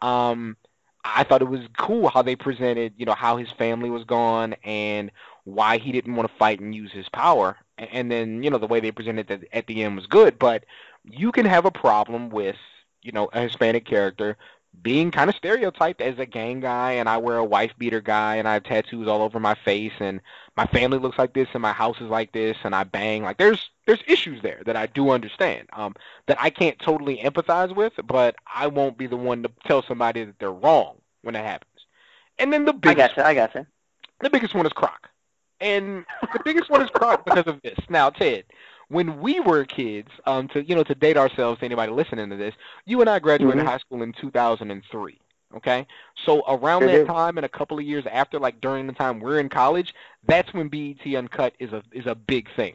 [0.00, 0.56] Um,
[1.04, 4.54] I thought it was cool how they presented, you know, how his family was gone
[4.64, 5.10] and
[5.54, 7.56] why he didn't want to fight and use his power.
[7.78, 10.38] and, then you know the way they presented it at the end was good.
[10.38, 10.64] But
[11.04, 12.56] you can have a problem with
[13.02, 14.36] you know a Hispanic character
[14.82, 18.36] being kind of stereotyped as a gang guy and I wear a wife beater guy
[18.36, 20.20] and I have tattoos all over my face and
[20.56, 23.38] my family looks like this and my house is like this and I bang like
[23.38, 25.94] there's there's issues there that I do understand um
[26.26, 30.24] that I can't totally empathize with but I won't be the one to tell somebody
[30.24, 31.86] that they're wrong when that happens.
[32.38, 33.66] And then the biggest I gotcha, I gotcha.
[34.20, 35.08] The biggest one is Croc.
[35.60, 37.78] And the biggest one is Croc because of this.
[37.88, 38.44] Now, Ted,
[38.88, 42.36] when we were kids, um, to you know, to date ourselves, to anybody listening to
[42.36, 42.54] this,
[42.86, 43.66] you and I graduated Mhm.
[43.66, 45.18] high school in 2003.
[45.56, 45.86] Okay,
[46.26, 49.18] so around Sure that time and a couple of years after, like during the time
[49.18, 49.94] we're in college,
[50.26, 52.74] that's when BET Uncut is a is a big thing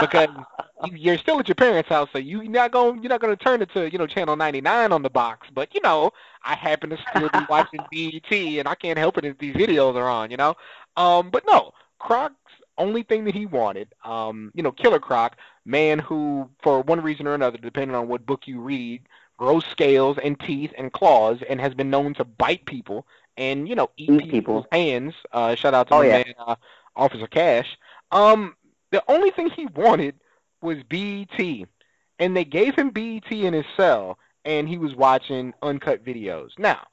[0.00, 0.28] because
[0.84, 3.44] you- you're still at your parents' house, so you're not going you're not going to
[3.44, 5.48] turn it to you know channel 99 on the box.
[5.52, 6.10] But you know,
[6.42, 9.96] I happen to still be watching BET, and I can't help it if these videos
[9.96, 10.30] are on.
[10.30, 10.54] You know,
[10.96, 12.34] um, but no, Croc's
[12.76, 17.26] only thing that he wanted, um, you know, Killer Croc, man who for one reason
[17.26, 19.02] or another, depending on what book you read,
[19.38, 23.74] grows scales and teeth and claws, and has been known to bite people and you
[23.74, 24.66] know eat, Eat people's people.
[24.72, 25.14] hands.
[25.32, 26.12] Uh, shout out to Oh, my yeah.
[26.24, 26.54] man, uh,
[26.96, 27.76] Officer Cash.
[28.12, 28.54] Um,
[28.90, 30.14] the only thing he wanted
[30.62, 31.66] was BET,
[32.18, 36.50] and they gave him BET in his cell, and he was watching uncut videos.
[36.58, 36.86] Now,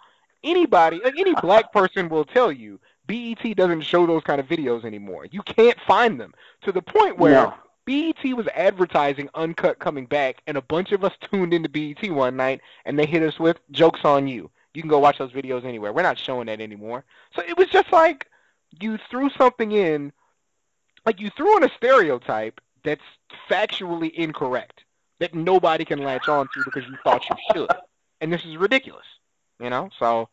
[0.44, 2.80] anybody, any black person will tell you
[3.12, 5.26] BET doesn't show those kind of videos anymore.
[5.30, 7.54] You can't find them to the point where No.
[7.86, 12.38] BET was advertising Uncut coming back, and a bunch of us tuned into BET one
[12.38, 15.66] night, and they hit us with "Jokes on you." You can go watch those videos
[15.66, 15.92] anywhere.
[15.92, 17.04] We're not showing that anymore.
[17.36, 18.28] So it was just like
[18.80, 20.14] you threw something in,
[21.06, 23.04] like you threw in a stereotype that's
[23.50, 24.86] factually incorrect
[25.20, 27.72] that nobody can latch on to because you thought you should,
[28.22, 29.06] and this is ridiculous.
[29.60, 30.30] You know, so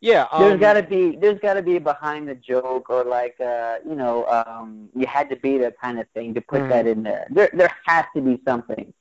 [0.00, 0.26] yeah.
[0.32, 3.38] Um, There's got to be there's got to be a behind the joke or like
[3.40, 6.68] uh you know um you had to be that kind of thing to put Mhm.
[6.70, 7.26] that in there.
[7.30, 8.92] There there has to be something.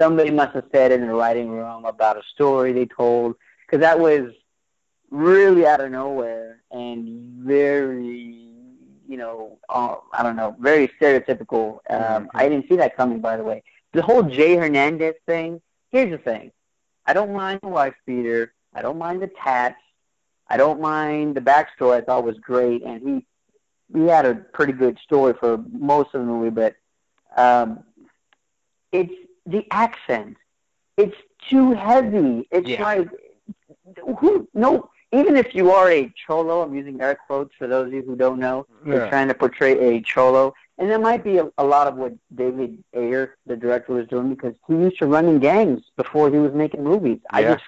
[0.00, 3.34] Somebody must have said in the writing room about a story they told
[3.66, 4.32] because that was
[5.10, 8.44] really out of nowhere and very
[9.08, 11.78] you know uh, I don't know very stereotypical.
[11.90, 12.28] Um, Mhm.
[12.34, 13.62] I didn't see that coming by the way.
[13.92, 15.60] The whole Jay Hernandez thing.
[15.90, 16.52] Here's the thing.
[17.06, 18.52] I don't mind the wife beater.
[18.74, 19.80] I don't mind the tats.
[20.48, 21.96] I don't mind the backstory.
[21.96, 26.20] I thought was great, and he he had a pretty good story for most of
[26.20, 26.50] the movie.
[26.50, 26.76] But
[27.36, 27.84] um,
[28.92, 29.12] it's
[29.46, 30.36] the accent.
[30.96, 31.16] It's
[31.48, 32.48] too heavy.
[32.50, 32.82] It's Yeah.
[32.82, 33.08] like
[34.18, 34.48] who?
[34.54, 38.02] No, even if you are a cholo, I'm using air quotes for those of you
[38.02, 38.66] who don't know.
[38.84, 42.12] They're trying to portray a cholo, and that might be a, a lot of what
[42.34, 46.38] David Ayer, the director, was doing because he used to run in gangs before he
[46.38, 47.20] was making movies.
[47.30, 47.64] I just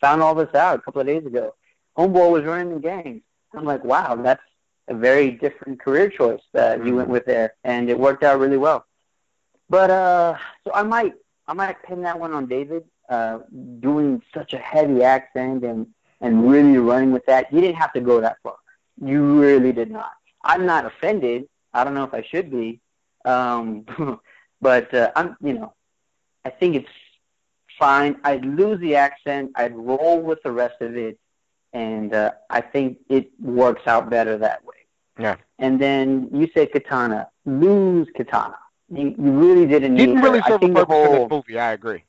[0.00, 1.54] found all this out a couple of days ago.
[1.98, 3.22] Homeboy was running the gangs.
[3.54, 4.42] I'm like, wow, that's
[4.88, 7.12] a very different career choice that you went Mhm.
[7.12, 8.86] with there, and it worked out really well.
[9.68, 11.14] But uh, so I might
[11.46, 13.38] I might pin that one on David uh,
[13.80, 15.86] doing such a heavy accent and
[16.20, 17.52] and really running with that.
[17.52, 18.56] You didn't have to go that far.
[19.02, 20.12] You really did not.
[20.44, 21.48] I'm not offended.
[21.74, 22.80] I don't know if I should be,
[23.24, 23.84] um,
[24.60, 25.72] but uh, I'm you know
[26.44, 26.88] I think it's
[27.78, 28.16] fine.
[28.24, 29.52] I'd lose the accent.
[29.54, 31.18] I'd roll with the rest of it,
[31.78, 34.80] and uh, I think it works out better that way.
[35.18, 35.36] Yeah.
[35.58, 37.28] And then you say Katana.
[37.46, 38.58] Lose Katana.
[38.90, 40.48] You, you really didn't need Didn't really her.
[40.48, 41.58] Serve a purpose in whole this movie.
[41.58, 42.02] I agree.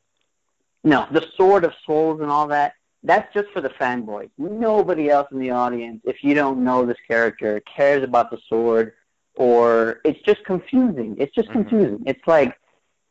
[0.83, 2.73] no, the Sword of Souls and all that.
[3.03, 4.29] That's just for the fanboys.
[4.37, 8.93] Nobody else in the audience, if you don't know this character, cares about the sword,
[9.35, 11.15] or it's just confusing.
[11.17, 11.53] It's just Mhm.
[11.53, 12.03] confusing.
[12.05, 12.51] It's like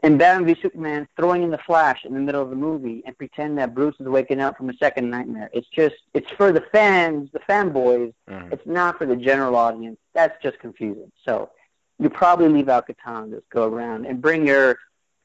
[0.03, 3.17] in Batman v Superman throwing in the Flash in the middle of the movie and
[3.19, 5.51] pretend that Bruce is waking up from a second nightmare.
[5.53, 8.15] It's just it's for the fans, the fanboys.
[8.29, 8.53] Mhm.
[8.53, 9.99] It's not for the general audience.
[10.15, 11.11] That's just confusing.
[11.25, 11.51] So
[11.99, 14.79] you probably leave out Katana this go around and bring her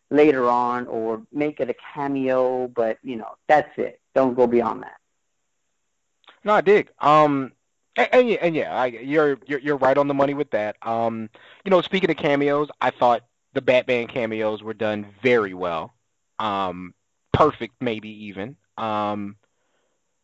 [0.10, 4.00] later on or make it a cameo, but you know, that's it.
[4.16, 4.98] Don't go beyond that.
[6.44, 6.90] No, I dig.
[7.00, 7.52] Um,
[7.96, 10.78] and, and yeah, and yeah, I, you're you're you're right on the money with that.
[10.82, 11.30] Um,
[11.64, 13.24] you know, speaking of cameos, I thought
[13.54, 15.94] the Batman cameos were done very well.
[16.40, 16.94] Um,
[17.32, 18.56] perfect, maybe even.
[18.78, 19.36] Um,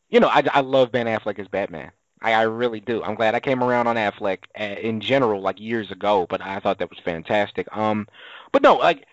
[0.10, 1.92] you know, I I love Ben Affleck as Batman.
[2.22, 3.04] I, I really do.
[3.04, 6.60] I'm glad I came around on Affleck uh, in general, like years ago, but I
[6.60, 7.68] thought that was fantastic.
[7.76, 8.08] Um,
[8.52, 9.06] but no, like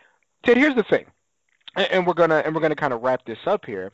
[0.43, 1.07] Ted, here's the thing,
[1.77, 3.93] and, and we're gonna and we're gonna kind of wrap this up here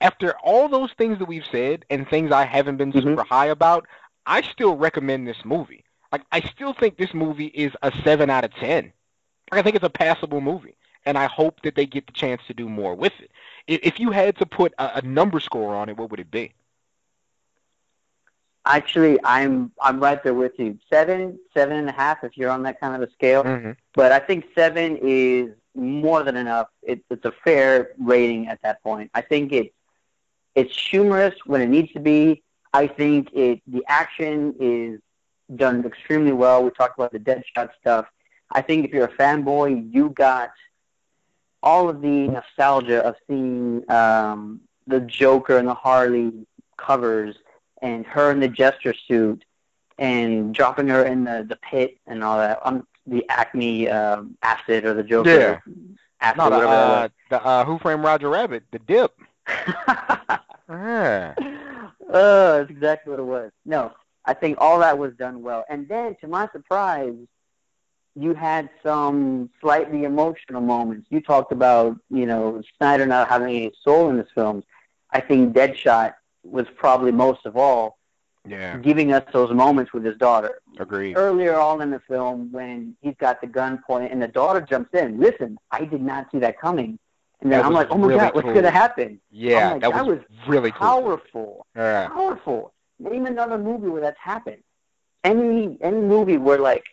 [0.00, 3.02] after all those things that we've said and things I haven't been Mhm.
[3.02, 3.86] super high about,
[4.26, 5.84] I still recommend this movie.
[6.12, 8.92] Like I still think this movie is a seven out of ten.
[9.50, 12.42] Like, I think it's a passable movie, and I hope that they get the chance
[12.48, 13.30] to do more with it.
[13.66, 16.30] If, if you had to put a, a number score on it, what would it
[16.30, 16.52] be?
[18.64, 20.78] Actually, I'm I'm right there with you.
[20.92, 23.42] Seven, seven and a half, if you're on that kind of a scale.
[23.44, 26.68] hmm But I think seven is more than enough.
[26.82, 29.10] It, it's a fair rating at that point.
[29.14, 29.72] I think it
[30.54, 32.42] it's humorous when it needs to be.
[32.72, 35.00] I think it the action is
[35.54, 36.62] done extremely well.
[36.64, 38.06] We talked about the Deadshot stuff.
[38.50, 40.50] I think if you're a fanboy, you got
[41.62, 46.32] all of the nostalgia of seeing um, the Joker and the Harley
[46.76, 47.36] covers,
[47.82, 49.44] and her in the Jester suit,
[49.98, 52.60] and dropping her in the the pit and all that.
[52.64, 55.72] Um, the Acme um, acid or the Joker Yeah.
[56.20, 59.12] acid, No, the, uh, the uh, Who Framed Roger Rabbit, the dip.
[60.68, 61.34] Yeah.
[61.38, 63.52] oh, that's exactly what it was.
[63.64, 63.92] No,
[64.26, 65.64] I think all that was done well.
[65.68, 67.14] And then, to my surprise,
[68.14, 71.06] you had some slightly emotional moments.
[71.10, 74.64] You talked about, you know, Snyder not having any soul in his films.
[75.10, 77.98] I think Deadshot was probably most of all
[78.44, 78.78] Yeah.
[78.78, 80.60] giving us those moments with his daughter.
[80.78, 81.16] Agreed.
[81.16, 84.94] Earlier on in the film, when he's got the gun pointed and the daughter jumps
[84.94, 86.98] in, listen, I did not see that coming.
[87.42, 89.20] And then That I'm like, oh my really God, what's going to happen?
[89.30, 90.78] Yeah, like, that, that was, was really cool.
[90.88, 92.08] Powerful Yeah.
[92.08, 92.72] powerful.
[92.98, 94.62] Name another movie where that's happened.
[95.24, 96.84] Any any movie where like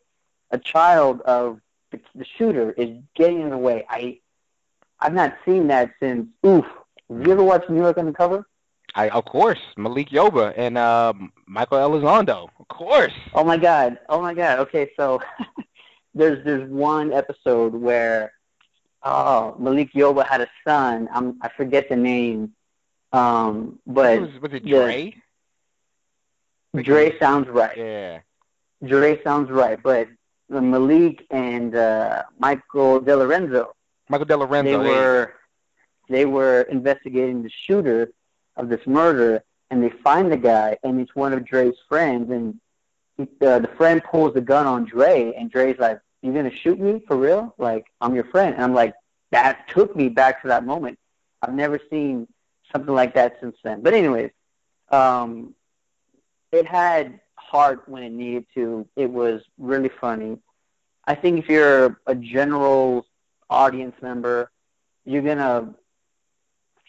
[0.51, 1.60] a child of
[1.91, 3.86] the, the shooter is getting in the way.
[3.89, 4.20] I
[4.99, 6.28] I've not seen that since.
[6.45, 6.66] Oof.
[7.10, 8.45] Have you ever watched New York Undercover?
[8.95, 12.49] I of course Malik Yoba and um, Michael Elizondo.
[12.60, 13.14] Of course.
[13.34, 13.99] Oh my god.
[14.10, 14.60] Oh my god.
[14.60, 15.22] Okay, so
[16.14, 18.34] there's there's one episode where
[19.04, 21.10] oh Malik Yoba had a son.
[21.14, 22.54] I'm I forget the name.
[23.12, 25.16] Um, but was, was it Dre?
[26.82, 27.78] Dre sounds right.
[27.78, 28.19] Yeah.
[28.84, 30.07] Dre sounds right, but
[30.49, 33.74] Malik and uh, Michael De Lorenzo,
[34.09, 34.84] Michael De Lorenzo.
[34.84, 34.89] they hey.
[34.89, 35.34] were
[36.09, 38.11] they were investigating the shooter
[38.57, 42.59] of this murder, and they find the guy, and it's one of Dre's friends, and
[43.17, 46.80] he, uh, the friend pulls the gun on Dre, and Dre's like, "You're gonna shoot
[46.80, 47.53] me for real?
[47.57, 48.93] Like I'm your friend?" And I'm like,
[49.34, 50.97] that took me back to that moment.
[51.41, 52.28] I've never seen
[52.71, 53.82] something like that since then.
[53.82, 54.30] But anyways,
[54.89, 55.55] um,
[56.54, 58.88] it had heart when it needed to.
[58.95, 60.38] It was really funny.
[61.06, 63.06] I think if you're a general
[63.49, 64.51] audience member,
[65.06, 65.74] you're gonna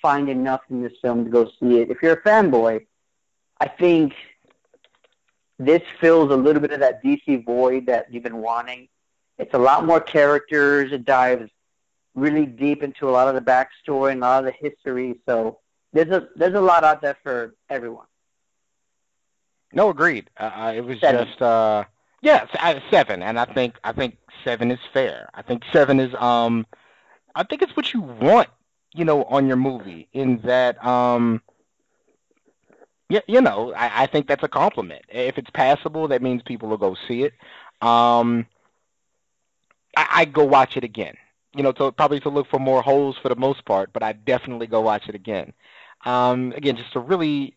[0.01, 1.91] find enough in this film to go see it.
[1.91, 2.87] If you're a fanboy,
[3.61, 4.13] I think
[5.59, 8.89] this fills a little bit of that DC void that you've been wanting.
[9.39, 10.93] It's a lot more characters.
[10.93, 11.51] It dives
[12.15, 15.17] really deep into a lot of the backstory and a lot of the history.
[15.27, 15.59] So
[15.93, 18.07] there's a there's a lot out there for everyone.
[19.75, 20.31] No, agreed.
[20.39, 21.27] Uh, uh, it was Seven.
[21.27, 21.85] just uh,
[22.23, 25.29] yeah, uh, seven, and I think I think seven is fair.
[25.35, 26.67] I think seven is um,
[27.35, 28.49] I think it's what you want,
[28.95, 30.09] you know, on your movie.
[30.13, 31.43] In that um,
[33.09, 35.05] yeah, you know, I, I think that's a compliment.
[35.09, 37.35] If it's passable, that means people will go see it.
[37.83, 38.47] Um,
[39.97, 41.15] I, I go watch it again.
[41.55, 44.13] You know, to probably to look for more holes for the most part, but I
[44.13, 45.53] definitely go watch it again.
[46.05, 47.55] Um, again, just a really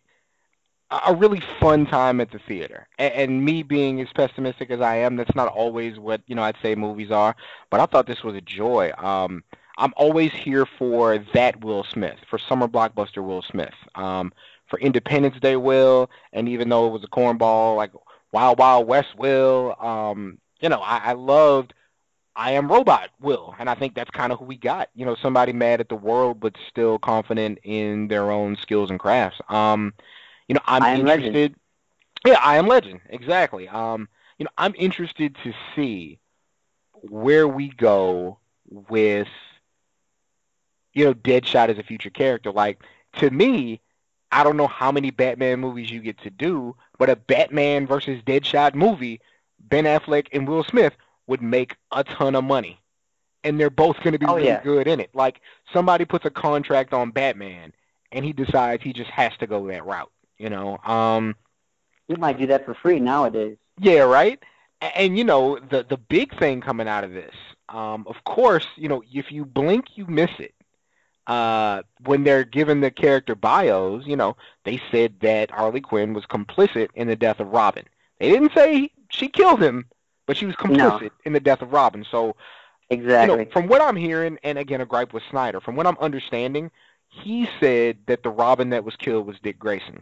[0.89, 2.87] a really fun time at the theater.
[2.97, 6.43] And, and me being as pessimistic as I am, that's not always what you know
[6.43, 7.35] I'd say movies are.
[7.69, 8.91] But I thought this was a joy.
[8.97, 9.43] Um,
[9.77, 14.33] I'm always here for that Will Smith, for summer blockbuster Will Smith, um,
[14.69, 17.91] for Independence Day Will, and even though it was a cornball like
[18.31, 21.73] Wild Wild West Will, um, you know I, I loved
[22.37, 24.89] I Am Robot Will, and I think that's kind of who we got.
[24.95, 28.99] You know, somebody mad at the world but still confident in their own skills and
[28.99, 29.39] crafts.
[29.49, 29.93] Um,
[30.47, 31.35] you know, I'm I Am Legend.
[31.35, 31.55] interested.
[32.25, 33.01] Yeah, I am Legend.
[33.09, 33.67] Exactly.
[33.67, 36.19] Um, you know, I'm interested to see
[37.01, 39.27] where we go with
[40.93, 42.51] you know Deadshot as a future character.
[42.51, 42.81] Like
[43.17, 43.81] to me,
[44.31, 48.21] I don't know how many Batman movies you get to do, but a Batman versus
[48.23, 49.19] Deadshot movie,
[49.59, 50.93] Ben Affleck and Will Smith
[51.27, 52.79] would make a ton of money.
[53.43, 54.61] And they're both going to be Oh, really yeah.
[54.63, 55.09] good in it.
[55.13, 55.39] Like
[55.71, 57.71] somebody puts a contract on Batman
[58.11, 60.77] and he decides he just has to go that route, you know.
[60.83, 61.35] Um
[62.07, 63.57] You might do that for free nowadays.
[63.79, 64.41] yeah, right.
[64.81, 67.35] A- And, you know the the big thing coming out of this,
[67.69, 70.53] um, of course, you know if you blink, you miss it.
[71.25, 76.25] Uh, when they're given the character bios, you know they said that Harley Quinn was
[76.25, 77.85] complicit in the death of Robin.
[78.19, 79.85] They didn't say she killed him,
[80.25, 82.05] but she was complicit in the death of Robin.
[82.09, 82.35] So
[82.89, 83.39] Exactly.
[83.39, 85.97] you know, from what I'm hearing, and again, a gripe with Snyder, from what I'm
[85.99, 86.71] understanding,
[87.09, 90.01] he said that the Robin that was killed was Dick Grayson.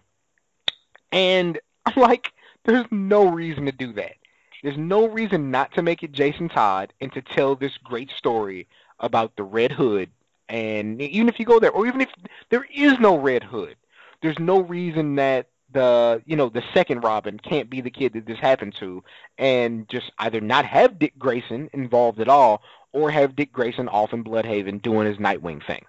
[1.16, 2.32] And I'm like,
[2.66, 4.14] there's no reason to do that.
[4.62, 8.68] There's no reason not to make it Jason Todd and to tell this great story
[9.00, 10.10] about the Red Hood.
[10.50, 12.10] And even if you go there, or even if
[12.50, 13.76] there is no Red Hood,
[14.22, 18.26] there's no reason that the you know the second Robin can't be the kid that
[18.26, 19.04] this happened to,
[19.38, 22.62] and just either not have Dick Grayson involved at all,
[22.94, 25.84] or have Dick Grayson off in Blüdhaven doing his Nightwing thing,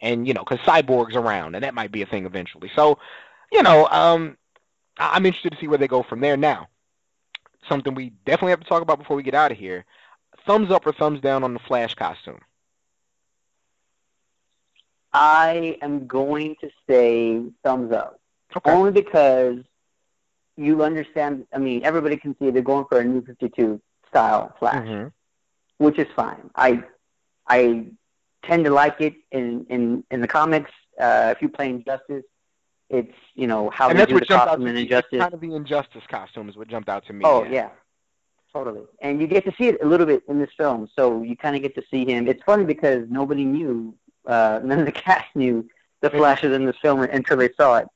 [0.00, 2.70] and you know because Cyborg's around, and that might be a thing eventually.
[2.74, 2.98] So,
[3.52, 4.36] you know, um,
[4.98, 6.36] I'm interested to see where they go from there.
[6.36, 6.68] Now,
[7.68, 9.84] something we definitely have to talk about before we get out of here:
[10.46, 12.40] thumbs up or thumbs down on the Flash costume.
[15.12, 18.18] I am going to say thumbs up.
[18.56, 18.70] Okay.
[18.70, 19.58] Only because
[20.56, 21.46] you understand.
[21.52, 25.06] I mean, everybody can see they're going for a new 52 style Flash, hmm
[25.78, 26.50] which is fine.
[26.54, 26.84] I
[27.48, 27.86] I
[28.44, 30.70] tend to like it in in in the comics.
[31.00, 32.24] Uh, if you play Injustice,
[32.92, 34.82] it's you know how And they that's do what the costume to me.
[34.82, 35.18] Injustice.
[35.18, 37.24] Kind of the Injustice costume is what jumped out to me.
[37.24, 37.70] Oh yeah,
[38.52, 38.82] totally.
[39.00, 41.56] And you get to see it a little bit in this film, so you kind
[41.56, 42.28] of get to see him.
[42.28, 43.94] It's funny because nobody knew,
[44.26, 45.68] uh, none of the cast knew
[46.00, 46.10] the.
[46.10, 47.88] Flash was in this film until they saw it.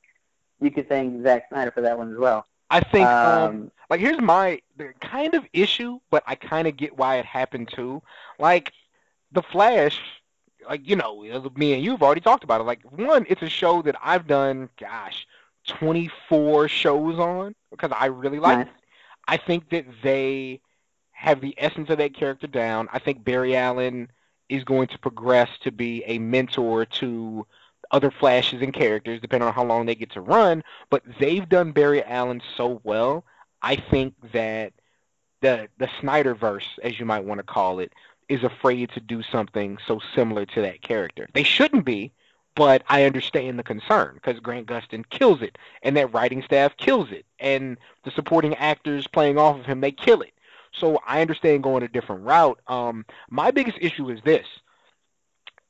[0.59, 2.45] You could thank Zack Snyder for that one as well.
[2.69, 6.75] I think um, Um, like here's my the kind of issue, but I kind of
[6.75, 8.01] get why it happened too.
[8.39, 8.73] Like
[9.31, 9.99] the Flash,
[10.67, 11.23] like you know,
[11.55, 12.65] me and you've already talked about it.
[12.65, 15.27] Like one, it's a show that I've done, gosh,
[15.67, 18.59] 24 shows on because I really like.
[18.59, 18.67] nice.
[18.67, 18.73] it.
[19.27, 20.61] I think that they
[21.11, 22.87] have the essence of that character down.
[22.93, 24.09] I think Barry Allen
[24.49, 27.45] is going to progress to be a mentor to
[27.91, 30.63] other flashes and characters, depending on how long they get to run.
[30.89, 33.25] But they've done Barry Allen so well.
[33.61, 34.73] I think that
[35.41, 37.91] the the Snyderverse, as you might want to call it,
[38.29, 41.27] is afraid to do something so similar to that character.
[41.33, 42.11] They shouldn't be,
[42.55, 47.11] but I understand the concern because Grant Gustin kills it, and that writing staff kills
[47.11, 50.33] it, and the supporting actors playing off of him, they kill it.
[50.73, 52.59] So I understand going a different route.
[52.67, 54.45] Um, my biggest issue is this: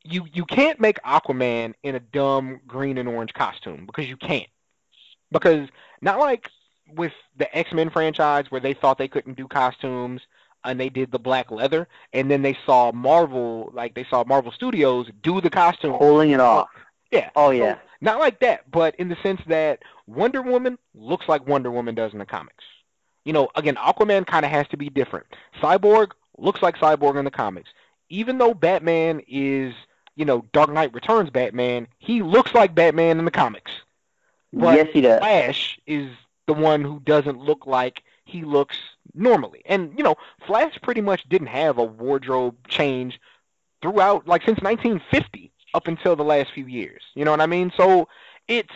[0.04, 4.50] you you can't make Aquaman in a dumb green and orange costume because you can't.
[5.32, 5.68] Because
[6.02, 6.50] not like
[6.96, 10.22] with the X Men franchise where they thought they couldn't do costumes
[10.64, 14.52] and they did the black leather, and then they saw Marvel like they saw Marvel
[14.52, 15.98] Studios do the costume.
[15.98, 16.70] Pulling it off.
[17.12, 17.30] Yeah.
[17.36, 17.78] Oh So, yeah.
[18.02, 22.14] not like that, but in the sense that Wonder Woman looks like Wonder Woman does
[22.14, 22.64] in the comics.
[23.26, 25.26] You know, again, Aquaman kind of has to be different.
[25.62, 27.70] Cyborg looks like Cyborg in the comics.
[28.10, 29.74] Even though Batman is,
[30.16, 33.72] you know, Dark Knight Returns Batman, he looks like Batman in the comics.
[34.54, 35.20] But yes, he does.
[35.20, 36.10] Flash is
[36.46, 38.78] the one who doesn't look like he looks
[39.14, 39.62] normally.
[39.66, 40.16] And, you know,
[40.46, 43.20] Flash pretty much didn't have a wardrobe change
[43.82, 47.02] throughout, like, since 1950 up until the last few years.
[47.16, 47.72] You know what I mean?
[47.76, 48.08] So
[48.48, 48.74] it's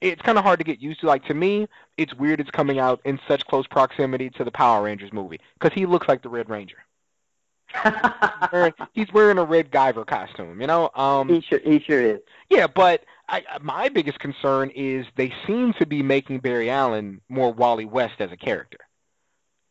[0.00, 1.06] it's kind of hard to get used to.
[1.06, 1.68] Like, to me,
[1.98, 5.74] it's weird it's coming out in such close proximity to the Power Rangers movie because
[5.74, 6.78] he looks like the Red Ranger.
[8.52, 10.90] Wearing- he's wearing a Red Guyver costume, you know?
[10.94, 12.20] Um, he sure he sure is.
[12.48, 17.52] yeah, but I, my biggest concern is they seem to be making Barry Allen more
[17.52, 18.78] Wally West as a character.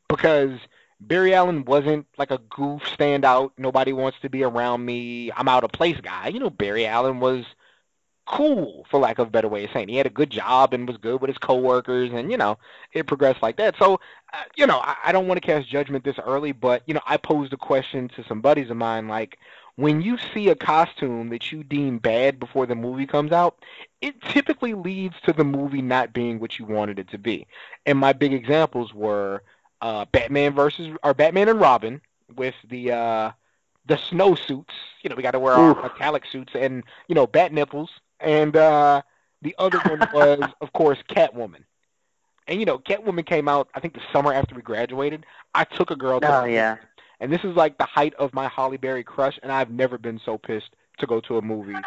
[0.08, 0.58] Because
[1.02, 5.64] Barry Allen wasn't like a goof standout, nobody wants to be around me, I'm out
[5.64, 6.30] of place guy.
[6.30, 7.46] You know, Barry Allen was
[8.26, 9.90] cool, for lack of a better way of saying.
[9.90, 12.58] He had a good job and was good with his coworkers, and you know,
[12.94, 13.76] it progressed like that.
[13.78, 14.00] So,
[14.34, 17.02] uh, you know, I, I don't want to cast judgment this early, but you know,
[17.08, 19.38] I posed a question to some buddies of mine, like,
[19.80, 23.64] when you see a costume that you deem bad before the movie comes out,
[24.02, 27.48] it typically leads to the movie not being what you wanted it to be.
[27.86, 29.42] And my big examples were
[29.82, 32.02] uh, Batman versus or Batman and Robin
[32.36, 33.32] with the uh,
[33.86, 34.74] the snow suits.
[35.02, 37.90] You know, we got to wear our metallic suits and you know bat nipples.
[38.20, 39.02] And uh,
[39.42, 41.64] the other one was, of course, Catwoman.
[42.50, 45.26] And you know, Catwoman came out I think the summer after we graduated.
[45.56, 46.76] I took a girl to Oh yeah.
[47.20, 50.20] And this is like the height of my Halle Berry crush, and I've never been
[50.24, 51.84] so pissed to go to a movie in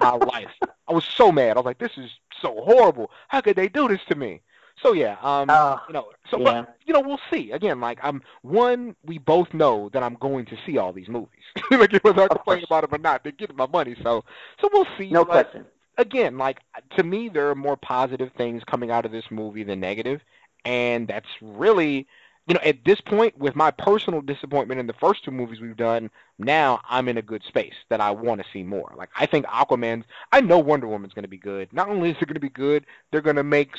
[0.00, 0.50] my life.
[0.88, 1.56] I was so mad.
[1.56, 2.10] I was like, this is
[2.40, 3.10] so horrible.
[3.28, 4.40] How could they do this to me?
[4.82, 6.62] So yeah, um, Oh, you know, so yeah.
[6.62, 7.52] but you know, we'll see.
[7.52, 11.40] Again, like I'm one, we both know that I'm going to see all these movies.
[11.70, 13.96] like whether I complain about them or not, they're getting my money.
[14.02, 14.24] So,
[14.60, 15.10] so we'll see.
[15.10, 15.66] no but question.
[15.96, 16.58] again, like
[16.96, 20.20] to me, there are more positive things coming out of this movie than negative,
[20.64, 22.06] and that's really,
[22.46, 25.76] you know, at this point, with my personal disappointment in the first two movies we've
[25.76, 28.92] done, now I'm in a good space that I want to see more.
[28.96, 31.72] Like I think Aquaman's, I know Wonder Woman's going to be good.
[31.72, 33.70] Not only is it going to be good, they're going to make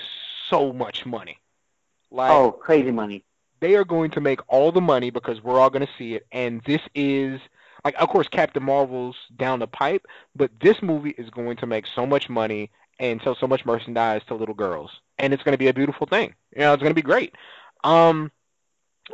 [0.50, 1.40] so much money.
[2.12, 3.24] Like Oh, crazy money.
[3.60, 6.26] they are going to make all the money because we're all going to see it.
[6.32, 7.40] And this is
[7.84, 10.06] like, of course, Captain Marvel's down the pipe,
[10.36, 14.22] but this movie is going to make so much money and sell so much merchandise
[14.28, 14.90] to little girls,
[15.20, 16.34] and it's going to be a beautiful thing.
[16.56, 17.36] You know, it's going to be great.
[17.84, 18.32] Um,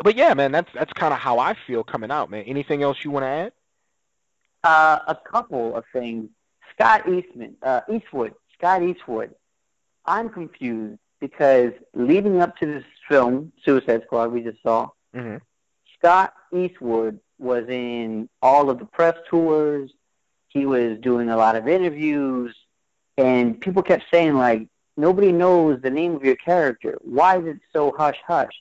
[0.03, 2.43] but yeah, man, that's that's kind of how I feel coming out, man.
[2.45, 3.51] Anything else you want to add?
[4.63, 6.29] Uh, a couple of things.
[6.73, 9.33] Scott Eastman, uh, Eastwood, Scott Eastwood.
[10.05, 10.99] I'm confused.
[11.19, 15.37] because leading up to this film, Suicide Squad, we just saw, hmm
[15.99, 19.91] Scott Eastwood was in all of the press tours.
[20.47, 22.55] He was doing a lot of interviews,
[23.17, 24.67] and people kept saying like,
[24.97, 26.97] nobody knows the name of your character.
[27.01, 28.51] Why is it so hush hush?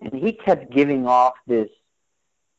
[0.00, 1.68] And he kept giving off this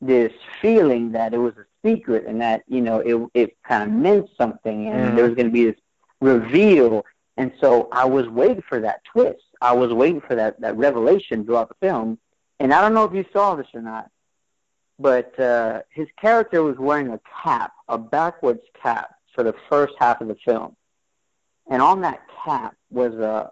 [0.01, 0.31] this
[0.61, 4.29] feeling that it was a secret and that you know it it kind of meant
[4.37, 5.15] something and Mhm.
[5.15, 5.79] there was going to be this
[6.21, 7.05] reveal.
[7.37, 9.43] And so I was waiting for that twist.
[9.61, 12.17] I was waiting for that that revelation throughout the film.
[12.59, 14.09] And I don't know if you saw this or not,
[14.99, 20.19] but uh, his character was wearing a cap, a backwards cap, for the first half
[20.19, 20.75] of the film.
[21.69, 23.51] And on that cap was a,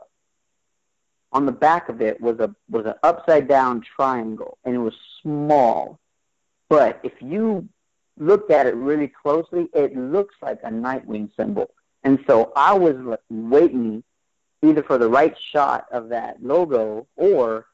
[1.31, 4.95] on the back of it was a was an upside down triangle, and it was
[5.21, 5.99] small.
[6.69, 7.67] But if you
[8.17, 11.69] looked at it really closely, it looks like a Nightwing symbol.
[12.03, 14.03] And so I was waiting
[14.63, 17.65] either for the right shot of that logo or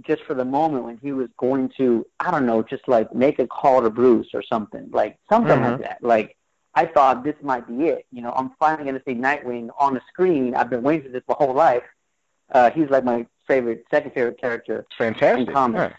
[0.00, 3.38] just for the moment when he was going to, I don't know, just like make
[3.38, 5.62] a call to Bruce or something, like something Mhm.
[5.62, 5.98] like that.
[6.02, 6.36] Like
[6.74, 8.04] I thought this might be it.
[8.10, 10.56] You know, I'm finally going to see Nightwing on the screen.
[10.56, 11.84] I've been waiting for this my whole life.
[12.50, 14.86] Uh, he's like my favorite, second favorite character.
[14.96, 15.48] Fantastic.
[15.48, 15.92] In comics.
[15.92, 15.96] Yeah.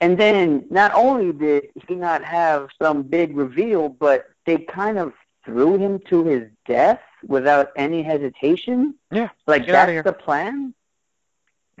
[0.00, 5.12] And then not only did he not have some big reveal, but they kind of
[5.44, 8.94] threw him to his death without any hesitation.
[9.10, 10.74] Yeah, Like that's the plan.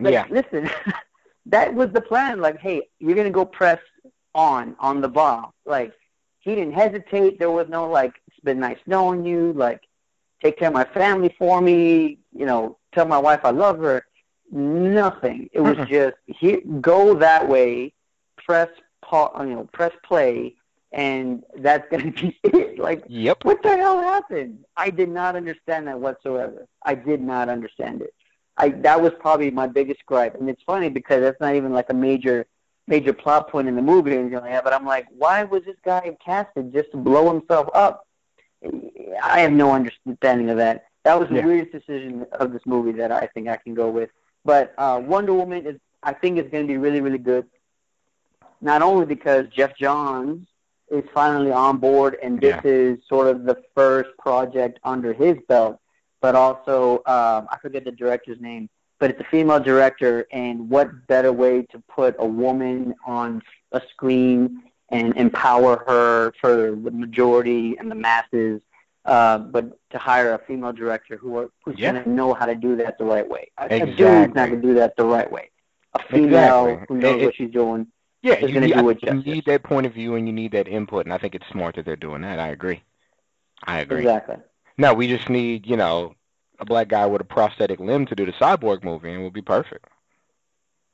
[0.00, 0.26] Like, yeah.
[0.30, 0.70] Listen,
[1.46, 2.40] that was the plan.
[2.40, 3.80] Like, hey, you're gonna go press
[4.34, 5.52] on on the bomb.
[5.64, 5.92] Like,
[6.40, 7.38] he didn't hesitate.
[7.38, 9.52] There was no like, it's been nice knowing you.
[9.52, 9.82] Like,
[10.42, 12.18] take care of my family for me.
[12.32, 14.04] You know, tell my wife I love her.
[14.50, 15.48] Nothing.
[15.52, 15.88] It was Mm-mm.
[15.88, 17.92] just here, go that way,
[18.46, 18.68] press
[19.02, 20.54] pa- uh, you know, press play,
[20.92, 22.78] and that's gonna be it.
[22.78, 23.42] Like, Yep.
[23.42, 24.64] what the hell happened?
[24.76, 26.66] I did not understand that whatsoever.
[26.84, 28.14] I did not understand it.
[28.56, 31.90] I that was probably my biggest gripe, and it's funny because that's not even like
[31.90, 32.46] a major
[32.86, 34.64] major plot point in the movie or anything like that.
[34.64, 38.07] But I'm like, why was this guy casted just to blow himself up?
[38.62, 40.86] I have no understanding of that.
[41.04, 41.46] That was the Yeah.
[41.46, 44.10] weirdest decision of this movie that I think I can go with.
[44.44, 47.46] But uh, Wonder Woman is, I think, is going to be really, really good.
[48.60, 50.46] Not only because Geoff Johns
[50.90, 52.70] is finally on board, and this Yeah.
[52.70, 55.78] is sort of the first project under his belt,
[56.20, 61.06] but also um, I forget the director's name, but it's a female director, and what
[61.06, 63.42] better way to put a woman on
[63.72, 68.60] a screen and empower her for the majority and the masses,
[69.04, 71.92] uh, but to hire a female director who are, who's Yeah.
[71.92, 73.50] going to know how to do that the right way.
[73.58, 75.50] A- A dude's not going to do that the right way.
[75.94, 76.86] A female Exactly.
[76.96, 77.86] who knows It- what she's doing.
[78.20, 80.32] Yeah, is gonna need, do it think you need that point of view and you
[80.32, 82.40] need that input, and I think it's smart that they're doing that.
[82.40, 82.82] I agree.
[83.64, 83.98] I agree.
[84.00, 84.36] Exactly.
[84.76, 86.14] No, we just need, you know,
[86.58, 89.40] a black guy with a prosthetic limb to do the cyborg movie, and we'll be
[89.40, 89.84] perfect.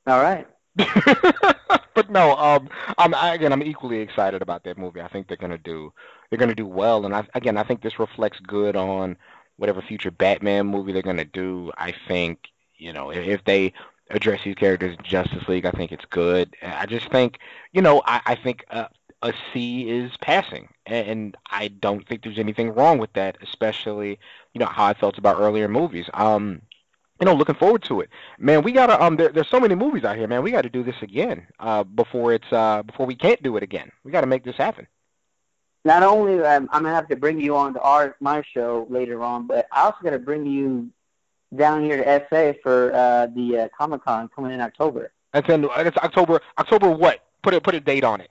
[0.05, 0.47] All right.
[1.93, 5.01] but no, um, I'm I, again, I'm equally excited about that movie.
[5.01, 5.93] I think they're gonna do,
[6.29, 9.17] they're gonna do well, and I again, I think this reflects good on
[9.57, 11.71] whatever future Batman movie they're gonna do.
[11.77, 12.39] I think,
[12.77, 13.73] you know, if, they
[14.09, 16.55] address these characters in Justice League, I think it's good.
[16.61, 17.39] I just think,
[17.71, 18.87] you know, I, I think uh,
[19.21, 24.19] a C is passing, and I don't think there's anything wrong with that, especially,
[24.53, 26.07] you know, how I felt about earlier movies.
[26.13, 26.61] Um,
[27.19, 28.61] you know, looking forward to it, man.
[28.61, 30.43] We gotta um, there, there's so many movies out here, man.
[30.43, 33.63] We got to do this again, uh, before it's uh, before we can't do it
[33.63, 33.91] again.
[34.03, 34.87] We got to make this happen.
[35.85, 39.23] Not only um, I'm gonna have to bring you on to our my show later
[39.23, 40.89] on, but I also got to bring you
[41.55, 45.11] down here to SA for uh, the uh, Comic Con coming in October.
[45.33, 46.41] That's in it's October.
[46.57, 47.19] October what?
[47.43, 48.29] Put a put a date on it.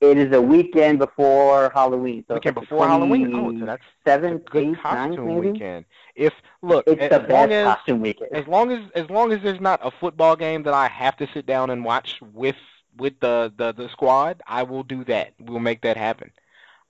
[0.00, 2.24] It is a weekend before Halloween.
[2.26, 3.34] So Weekend before Halloween.
[3.34, 5.52] Oh, so that's a seventh, good ninth, costume maybe.
[5.52, 5.84] weekend.
[6.14, 6.32] If
[6.62, 8.32] look, It's as the best as costume weekend.
[8.32, 11.28] as long as as long as there's not a football game that I have to
[11.34, 12.56] sit down and watch with
[12.96, 15.34] with the the, the squad, I will do that.
[15.38, 16.30] We'll make that happen.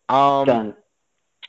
[0.09, 0.75] Um, Done.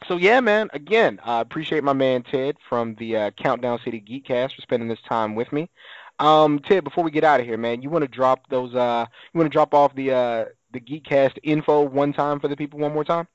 [0.08, 0.70] So yeah, man.
[0.74, 5.02] Again, I appreciate my man Ted from the uh, Countdown City Geekcast for spending this
[5.08, 5.70] time with me.
[6.18, 8.74] Um, Ted, before we get out of here, man, you want to drop those?
[8.74, 12.56] Uh, you want to drop off the uh, the Geekcast info one time for the
[12.56, 13.28] people one more time?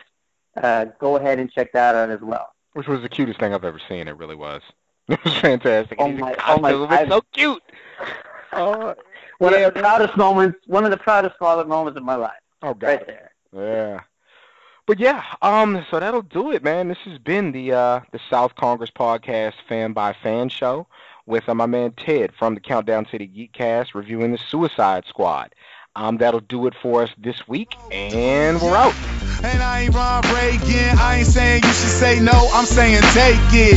[0.62, 2.48] Uh, go ahead and check that out as well.
[2.74, 4.08] Which was the cutest thing I've ever seen.
[4.08, 4.62] It really was.
[5.08, 5.98] It was fantastic.
[6.00, 7.62] Oh my- oh my- It's so cute.
[8.54, 8.94] Oh,
[9.38, 12.32] One Yeah, of the proudest moments, one of the proudest father moments of my life,
[12.62, 12.86] oh God.
[12.86, 13.32] right there.
[13.54, 14.00] Yeah.
[14.86, 16.88] But yeah, um, so that'll do it, man.
[16.88, 20.86] This has been the uh the South Congress Podcast Fan by Fan show
[21.26, 25.54] with uh, my man Ted from the Countdown City Geekcast reviewing the Suicide Squad.
[25.94, 28.94] Um, that'll do it for us this week, and we're out.
[29.42, 30.94] And I ain't Ron Reagan.
[31.02, 32.48] I ain't saying you should say no.
[32.54, 33.74] I'm saying take it.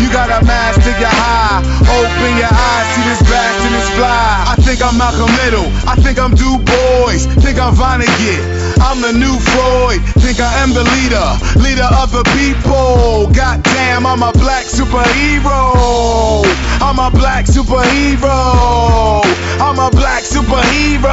[0.00, 1.60] You got a mask to get high.
[1.92, 4.48] Open your eyes, see this back and this fly.
[4.48, 5.68] I think I'm Malcolm Middle.
[5.84, 7.20] I think I'm Du Bois.
[7.44, 8.40] Think I'm Vonnegut.
[8.80, 10.00] I'm the new Freud.
[10.24, 11.28] Think I am the leader.
[11.60, 13.28] Leader of the people.
[13.36, 16.48] Goddamn, I'm a black superhero.
[16.80, 19.20] I'm a black superhero.
[19.60, 21.12] I'm a black superhero.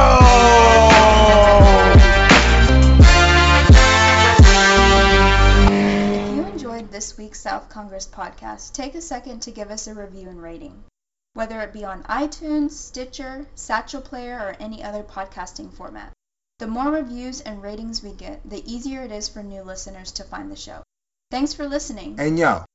[7.00, 10.84] This week's South Congress podcast, take a second to give us a review and rating.
[11.32, 16.12] Whether it be on iTunes, Stitcher, Satchel Player, or any other podcasting format.
[16.58, 20.24] The more reviews and ratings we get, the easier it is for new listeners to
[20.24, 20.82] find the show.
[21.30, 22.20] Thanks for listening.
[22.20, 22.66] And yo,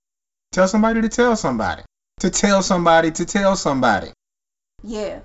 [0.52, 1.84] tell somebody to tell somebody.
[2.22, 4.12] To tell somebody to tell somebody.
[4.82, 5.20] Yeah.